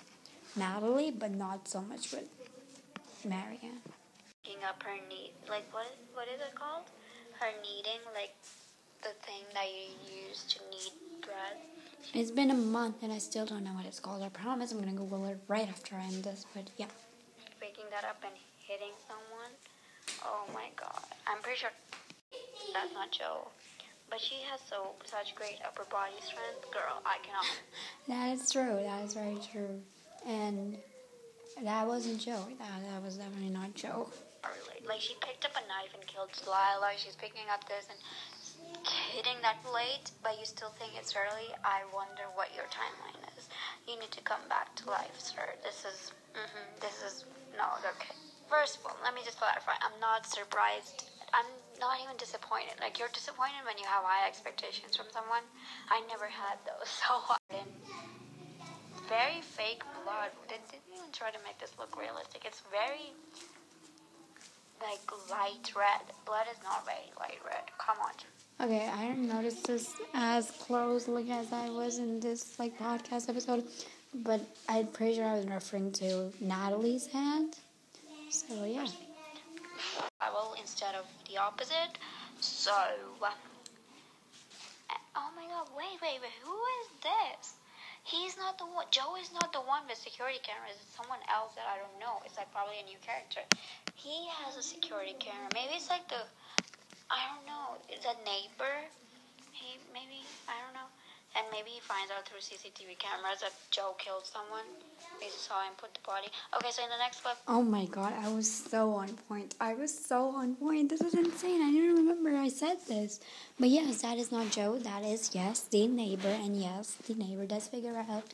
Natalie, 0.55 1.11
but 1.11 1.31
not 1.31 1.67
so 1.67 1.81
much 1.81 2.11
with 2.11 2.25
Marienne. 3.25 3.81
Picking 4.43 4.63
up 4.63 4.81
her 4.83 4.95
knee 5.09 5.31
like 5.49 5.65
what 5.73 5.87
what 6.13 6.27
is 6.27 6.39
it 6.41 6.55
called? 6.55 6.85
Her 7.39 7.51
kneading, 7.61 8.01
like 8.13 8.33
the 9.01 9.13
thing 9.25 9.43
that 9.53 9.67
you 9.67 10.27
use 10.27 10.45
to 10.49 10.59
knead 10.69 10.93
bread. 11.21 11.57
It's 12.13 12.31
been 12.31 12.51
a 12.51 12.55
month 12.55 13.03
and 13.03 13.11
I 13.11 13.17
still 13.17 13.45
don't 13.45 13.63
know 13.63 13.73
what 13.73 13.85
it's 13.85 13.99
called. 13.99 14.23
I 14.23 14.29
promise 14.29 14.71
I'm 14.71 14.79
gonna 14.79 14.93
Google 14.93 15.25
it 15.25 15.39
right 15.47 15.67
after 15.67 15.95
I 15.95 16.05
end 16.05 16.23
this, 16.23 16.45
but 16.53 16.69
yeah. 16.77 16.87
Picking 17.59 17.85
that 17.91 18.05
up 18.05 18.23
and 18.23 18.33
hitting 18.67 18.93
someone. 19.07 19.51
Oh 20.23 20.45
my 20.53 20.69
god. 20.75 21.03
I'm 21.27 21.41
pretty 21.41 21.59
sure 21.59 21.71
that's 22.73 22.93
not 22.93 23.11
Joe. 23.11 23.47
But 24.09 24.21
she 24.21 24.35
has 24.49 24.61
so 24.69 24.93
such 25.03 25.35
great 25.35 25.57
upper 25.65 25.85
body 25.89 26.13
strength, 26.21 26.71
girl. 26.71 27.01
I 27.05 27.17
cannot. 27.25 27.45
that 28.07 28.33
is 28.33 28.51
true. 28.51 28.79
That 28.83 29.03
is 29.03 29.13
very 29.13 29.37
true. 29.51 29.81
And 30.27 30.77
that 31.63 31.87
wasn't 31.87 32.19
Joe. 32.19 32.47
That 32.59 32.81
that 32.91 33.03
was 33.03 33.17
definitely 33.17 33.49
not 33.49 33.73
Joe. 33.73 34.09
Like 34.87 35.01
she 35.01 35.15
picked 35.21 35.45
up 35.45 35.55
a 35.57 35.63
knife 35.65 35.93
and 35.97 36.05
killed 36.05 36.29
Delilah. 36.43 36.93
She's 36.97 37.15
picking 37.15 37.49
up 37.51 37.67
this 37.67 37.89
and 37.89 37.97
hitting 38.85 39.41
that 39.41 39.57
plate, 39.63 40.11
but 40.21 40.37
you 40.37 40.45
still 40.45 40.69
think 40.77 40.93
it's 40.93 41.15
early. 41.17 41.49
I 41.65 41.81
wonder 41.89 42.29
what 42.35 42.53
your 42.53 42.69
timeline 42.69 43.17
is. 43.37 43.49
You 43.87 43.97
need 43.99 44.11
to 44.13 44.21
come 44.21 44.45
back 44.47 44.75
to 44.83 44.89
life, 44.89 45.17
sir. 45.17 45.57
This 45.63 45.85
is. 45.85 46.11
Mm-hmm, 46.37 46.67
this 46.81 47.01
is 47.01 47.25
no. 47.57 47.65
Okay. 47.81 48.13
First 48.45 48.77
of 48.77 48.85
all, 48.85 48.97
let 49.01 49.15
me 49.15 49.21
just 49.25 49.39
clarify. 49.39 49.73
I'm 49.81 49.97
not 49.99 50.27
surprised 50.29 51.09
I'm 51.35 51.51
not 51.83 51.99
even 51.99 52.15
disappointed. 52.15 52.79
Like 52.79 52.95
you're 52.95 53.11
disappointed 53.11 53.67
when 53.67 53.75
you 53.75 53.83
have 53.91 54.07
high 54.07 54.23
expectations 54.23 54.95
from 54.95 55.11
someone. 55.11 55.43
I 55.91 55.99
never 56.07 56.31
had 56.31 56.63
those, 56.63 56.87
so 57.03 57.19
very 59.15 59.41
fake 59.41 59.83
blood. 60.03 60.31
They 60.49 60.59
didn't 60.71 60.91
even 60.93 61.11
try 61.11 61.31
to 61.31 61.39
make 61.45 61.57
this 61.59 61.73
look 61.79 61.99
realistic. 61.99 62.43
It's 62.45 62.61
very 62.71 63.07
like 64.81 65.05
light 65.31 65.71
red. 65.75 66.05
Blood 66.25 66.47
is 66.51 66.59
not 66.63 66.85
very 66.85 67.09
light 67.19 67.39
red. 67.45 67.65
Come 67.77 67.97
on. 68.07 68.15
Okay, 68.65 68.87
I 68.87 69.07
didn't 69.07 69.27
notice 69.27 69.61
this 69.61 69.93
as 70.13 70.51
closely 70.51 71.31
as 71.31 71.51
I 71.51 71.69
was 71.69 71.97
in 71.97 72.19
this 72.19 72.57
like 72.59 72.77
podcast 72.79 73.29
episode, 73.29 73.63
but 74.13 74.41
I'm 74.69 74.87
pretty 74.87 75.15
sure 75.15 75.25
I 75.25 75.35
was 75.37 75.47
referring 75.47 75.91
to 76.03 76.31
Natalie's 76.41 77.07
hand. 77.07 77.55
So 78.29 78.65
yeah 78.65 78.87
instead 80.65 80.95
of 80.95 81.05
the 81.29 81.37
opposite. 81.37 81.93
So, 82.41 82.71
uh, 83.21 83.29
oh 85.15 85.29
my 85.35 85.45
god, 85.47 85.69
wait, 85.77 86.01
wait, 86.01 86.19
wait, 86.21 86.31
who 86.43 86.57
is 86.81 86.87
this? 87.03 87.53
He's 88.05 88.37
not 88.37 88.61
the 88.61 88.69
one. 88.69 88.85
Joe 88.93 89.17
is 89.17 89.33
not 89.33 89.49
the 89.49 89.65
one 89.65 89.89
with 89.89 89.97
security 89.97 90.37
cameras. 90.45 90.77
It's 90.77 90.93
someone 90.93 91.25
else 91.25 91.57
that 91.57 91.65
I 91.65 91.81
don't 91.81 91.97
know. 91.97 92.21
It's 92.21 92.37
like 92.37 92.53
probably 92.53 92.77
a 92.77 92.85
new 92.85 93.01
character. 93.01 93.41
He 93.97 94.29
has 94.45 94.53
a 94.57 94.61
security 94.61 95.17
camera. 95.17 95.49
Maybe 95.57 95.73
it's 95.73 95.89
like 95.89 96.05
the, 96.05 96.21
I 97.09 97.25
don't 97.33 97.49
know, 97.49 97.81
a 98.05 98.13
neighbor. 98.21 98.77
He 99.57 99.81
maybe 99.89 100.21
I 100.45 100.53
don't 100.61 100.77
know. 100.77 100.85
And 101.37 101.45
maybe 101.51 101.69
he 101.69 101.81
finds 101.81 102.11
out 102.15 102.25
through 102.25 102.39
CCTV 102.39 102.97
cameras 102.97 103.41
that 103.41 103.51
Joe 103.69 103.93
killed 103.97 104.25
someone. 104.25 104.63
We 105.19 105.27
saw 105.29 105.61
him 105.63 105.73
put 105.77 105.93
the 105.93 105.99
body. 106.05 106.27
Okay, 106.55 106.71
so 106.71 106.81
in 106.83 106.89
the 106.89 106.97
next 106.97 107.21
clip. 107.23 107.35
Oh 107.47 107.61
my 107.61 107.85
god, 107.85 108.13
I 108.23 108.31
was 108.31 108.49
so 108.49 108.91
on 108.91 109.09
point. 109.27 109.53
I 109.59 109.73
was 109.73 109.93
so 109.93 110.29
on 110.29 110.55
point. 110.55 110.89
This 110.89 111.01
is 111.01 111.13
insane. 111.13 111.61
I 111.61 111.71
didn't 111.71 111.95
remember 111.95 112.37
I 112.37 112.47
said 112.47 112.77
this. 112.87 113.19
But 113.59 113.69
yes, 113.69 114.01
that 114.01 114.17
is 114.17 114.31
not 114.31 114.49
Joe. 114.49 114.77
That 114.77 115.03
is, 115.03 115.35
yes, 115.35 115.63
the 115.63 115.87
neighbor. 115.87 116.35
And 116.43 116.55
yes, 116.55 116.95
the 117.07 117.15
neighbor 117.15 117.45
does 117.45 117.67
figure 117.67 117.97
out 118.09 118.33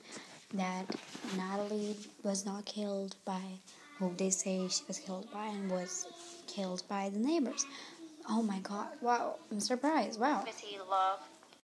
that 0.54 0.86
Natalie 1.36 1.97
was 2.24 2.45
not 2.45 2.66
killed 2.66 3.16
by 3.26 3.41
who 3.97 4.14
they 4.18 4.30
say 4.30 4.68
she 4.68 4.84
was 4.88 4.99
killed 4.99 5.32
by 5.32 5.47
and 5.47 5.72
was 5.72 6.06
killed 6.45 6.84
by 6.88 7.10
the 7.10 7.20
neighbors. 7.20 7.66
Oh 8.30 8.43
my 8.43 8.60
god. 8.60 8.89
Wow. 9.02 9.36
I'm 9.52 9.60
surprised. 9.60 10.20
Wow. 10.20 10.45
Is 10.47 10.60
he 10.60 10.78
love 10.78 11.20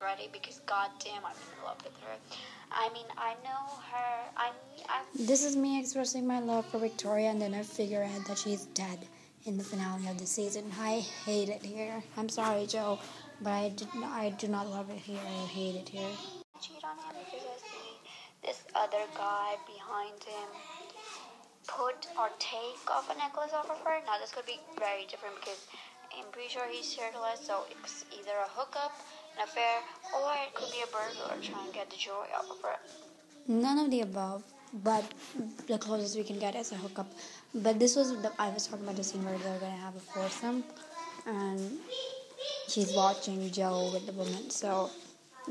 ready? 0.03 0.29
Because 0.33 0.61
goddamn, 0.67 1.23
I'm 1.25 1.37
in 1.37 1.65
love 1.65 1.77
with 1.85 1.97
her. 2.01 2.17
I 2.73 2.89
mean, 2.93 3.07
I 3.19 3.35
know 3.45 3.63
her. 3.93 4.13
I, 4.37 4.51
I. 4.89 5.03
This 5.15 5.45
is 5.45 5.57
me 5.57 5.79
expressing 5.79 6.27
my 6.27 6.41
love 6.41 6.65
for 6.67 6.79
Victoria, 6.79 7.31
and 7.31 7.41
then 7.41 7.55
I 7.55 7.63
figure 7.63 8.03
out 8.03 8.27
that 8.27 8.39
she's 8.39 8.65
dead 8.67 8.99
in 9.45 9.59
the 9.59 9.65
finale 9.65 10.09
of 10.09 10.19
the 10.19 10.27
season. 10.27 10.65
I 10.81 11.01
hate 11.27 11.49
it 11.49 11.65
here. 11.65 12.03
I'm 12.17 12.29
sorry, 12.29 12.67
Joe, 12.67 12.99
but 13.43 13.51
I 13.51 13.69
did. 13.71 13.89
Not, 13.95 14.13
I 14.13 14.31
do 14.31 14.49
not 14.49 14.69
love 14.69 14.89
it 14.91 14.99
here. 14.99 15.21
I 15.21 15.47
hate 15.47 15.77
it 15.77 15.89
here. 15.89 16.11
Cheat 16.61 16.83
on 16.85 16.97
him 16.97 17.21
because 17.25 17.47
I 17.47 17.59
see 17.61 17.93
this 18.43 18.63
other 18.75 19.05
guy 19.17 19.57
behind 19.67 20.23
him 20.25 20.49
put 21.67 22.07
or 22.19 22.31
take 22.39 22.91
off 22.91 23.11
a 23.15 23.19
necklace 23.19 23.53
off 23.53 23.71
of 23.71 23.79
her. 23.85 24.01
Now 24.07 24.19
this 24.21 24.33
could 24.33 24.47
be 24.47 24.61
very 24.79 25.05
different 25.11 25.37
because 25.37 25.67
I'm 26.17 26.27
pretty 26.33 26.49
sure 26.49 26.67
he's 26.71 26.93
shirtless, 26.93 27.41
so 27.47 27.65
it's 27.71 28.05
either 28.11 28.35
a 28.35 28.51
hookup, 28.51 28.93
or 30.15 30.33
it 30.33 30.55
could 30.55 30.71
be 30.71 30.83
a 30.83 30.87
burglar 30.87 31.41
trying 31.43 31.67
to 31.69 31.73
get 31.73 31.91
the 31.91 31.97
jewelry 31.97 32.29
off 32.37 32.51
of 32.51 32.61
her. 32.63 32.77
None 33.49 33.79
of 33.79 33.91
the 33.91 34.03
above, 34.03 34.43
but 34.85 35.05
the 35.67 35.79
closest 35.79 36.17
we 36.17 36.25
can 36.25 36.39
get 36.39 36.55
is 36.55 36.73
a 36.73 36.77
hookup. 36.77 37.11
But 37.55 37.79
this 37.79 37.97
was 37.97 38.11
the 38.23 38.33
I 38.39 38.51
was 38.51 38.67
talking 38.67 38.85
about 38.85 38.97
the 38.97 39.05
scene 39.05 39.25
where 39.25 39.37
they're 39.39 39.59
gonna 39.59 39.73
have 39.73 39.97
a 39.97 40.01
foursome, 40.01 40.65
and 41.27 41.79
she's 42.69 42.93
watching 42.95 43.51
Joe 43.51 43.91
with 43.93 44.07
the 44.07 44.13
woman. 44.13 44.51
So, 44.51 44.91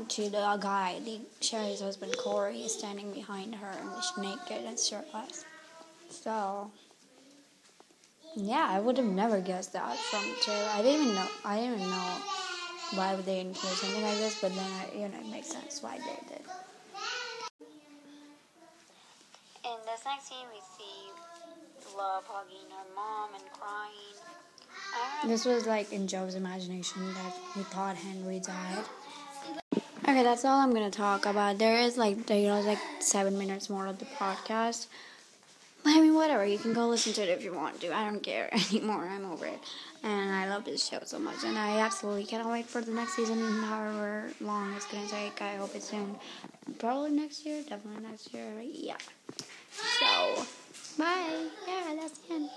she 0.08 0.28
the 0.28 0.58
guy, 0.60 1.00
the 1.04 1.20
Sherry's 1.40 1.80
husband 1.80 2.16
Corey, 2.16 2.62
is 2.62 2.74
standing 2.74 3.12
behind 3.12 3.54
her 3.56 3.70
and 3.70 3.90
she's 4.02 4.18
naked 4.18 4.64
and 4.64 4.78
shirtless. 4.78 5.44
So. 6.08 6.70
Yeah, 8.36 8.64
I 8.70 8.78
would 8.78 8.96
have 8.96 9.06
never 9.06 9.40
guessed 9.40 9.72
that 9.72 9.96
from 9.96 10.22
trailer. 10.42 10.68
I 10.72 10.82
didn't 10.82 11.02
even 11.02 11.14
know. 11.16 11.28
I 11.44 11.56
didn't 11.56 11.74
even 11.80 11.90
know 11.90 12.16
why 12.90 13.14
would 13.14 13.24
they 13.24 13.40
include 13.40 13.76
something 13.76 14.02
like 14.02 14.18
this, 14.18 14.34
but 14.34 14.54
then 14.54 14.70
I, 14.72 14.90
you 14.94 15.08
know 15.08 15.18
it 15.18 15.28
makes 15.30 15.48
sense 15.48 15.82
why 15.82 15.98
they 16.04 16.18
did. 16.28 16.42
In 19.64 19.78
this 19.86 20.04
next 20.04 20.28
scene, 20.28 20.46
we 20.52 20.60
see 20.60 21.10
Love 21.96 22.24
hugging 22.26 22.68
her 22.70 22.94
mom 22.94 23.30
and 23.34 23.52
crying. 23.52 24.14
I 24.92 24.98
don't 24.98 25.24
know. 25.24 25.30
This 25.30 25.44
was 25.44 25.66
like 25.66 25.92
in 25.92 26.06
Joe's 26.06 26.34
imagination 26.34 27.14
that 27.14 27.32
he 27.54 27.62
thought 27.62 27.96
Henry 27.96 28.38
died. 28.38 28.84
Okay, 30.08 30.22
that's 30.22 30.44
all 30.44 30.58
I'm 30.60 30.72
gonna 30.72 30.90
talk 30.90 31.26
about. 31.26 31.58
There 31.58 31.78
is 31.78 31.96
like 31.96 32.28
you 32.30 32.48
know 32.48 32.60
like 32.60 32.78
seven 33.00 33.38
minutes 33.38 33.70
more 33.70 33.86
of 33.86 33.98
the 33.98 34.04
podcast. 34.06 34.86
But 35.82 35.90
I 35.90 36.00
mean, 36.00 36.14
whatever. 36.14 36.44
You 36.44 36.58
can 36.58 36.72
go 36.72 36.88
listen 36.88 37.12
to 37.14 37.22
it 37.22 37.28
if 37.28 37.42
you 37.42 37.54
want 37.54 37.80
to. 37.80 37.94
I 37.94 38.04
don't 38.04 38.22
care 38.22 38.52
anymore. 38.70 39.06
I'm 39.06 39.24
over 39.30 39.46
it. 39.46 39.58
And 40.02 40.30
I 40.34 40.48
love 40.48 40.64
this 40.64 40.86
show 40.86 41.00
so 41.04 41.18
much. 41.18 41.44
And 41.44 41.58
I 41.58 41.78
absolutely 41.80 42.24
cannot 42.24 42.50
wait 42.50 42.66
for 42.66 42.80
the 42.80 42.92
next 42.92 43.16
season, 43.16 43.38
however 43.62 44.30
long 44.40 44.72
it's 44.74 44.86
going 44.86 45.06
to 45.06 45.10
take. 45.10 45.40
I 45.42 45.56
hope 45.56 45.74
it's 45.74 45.88
soon. 45.88 46.16
Probably 46.78 47.10
next 47.10 47.44
year. 47.44 47.62
Definitely 47.62 48.02
next 48.08 48.32
year. 48.32 48.52
Yeah. 48.60 48.96
So, 49.72 50.46
bye. 50.98 51.46
Yeah, 51.66 51.94
that's 52.00 52.18
the 52.18 52.34
end. 52.34 52.50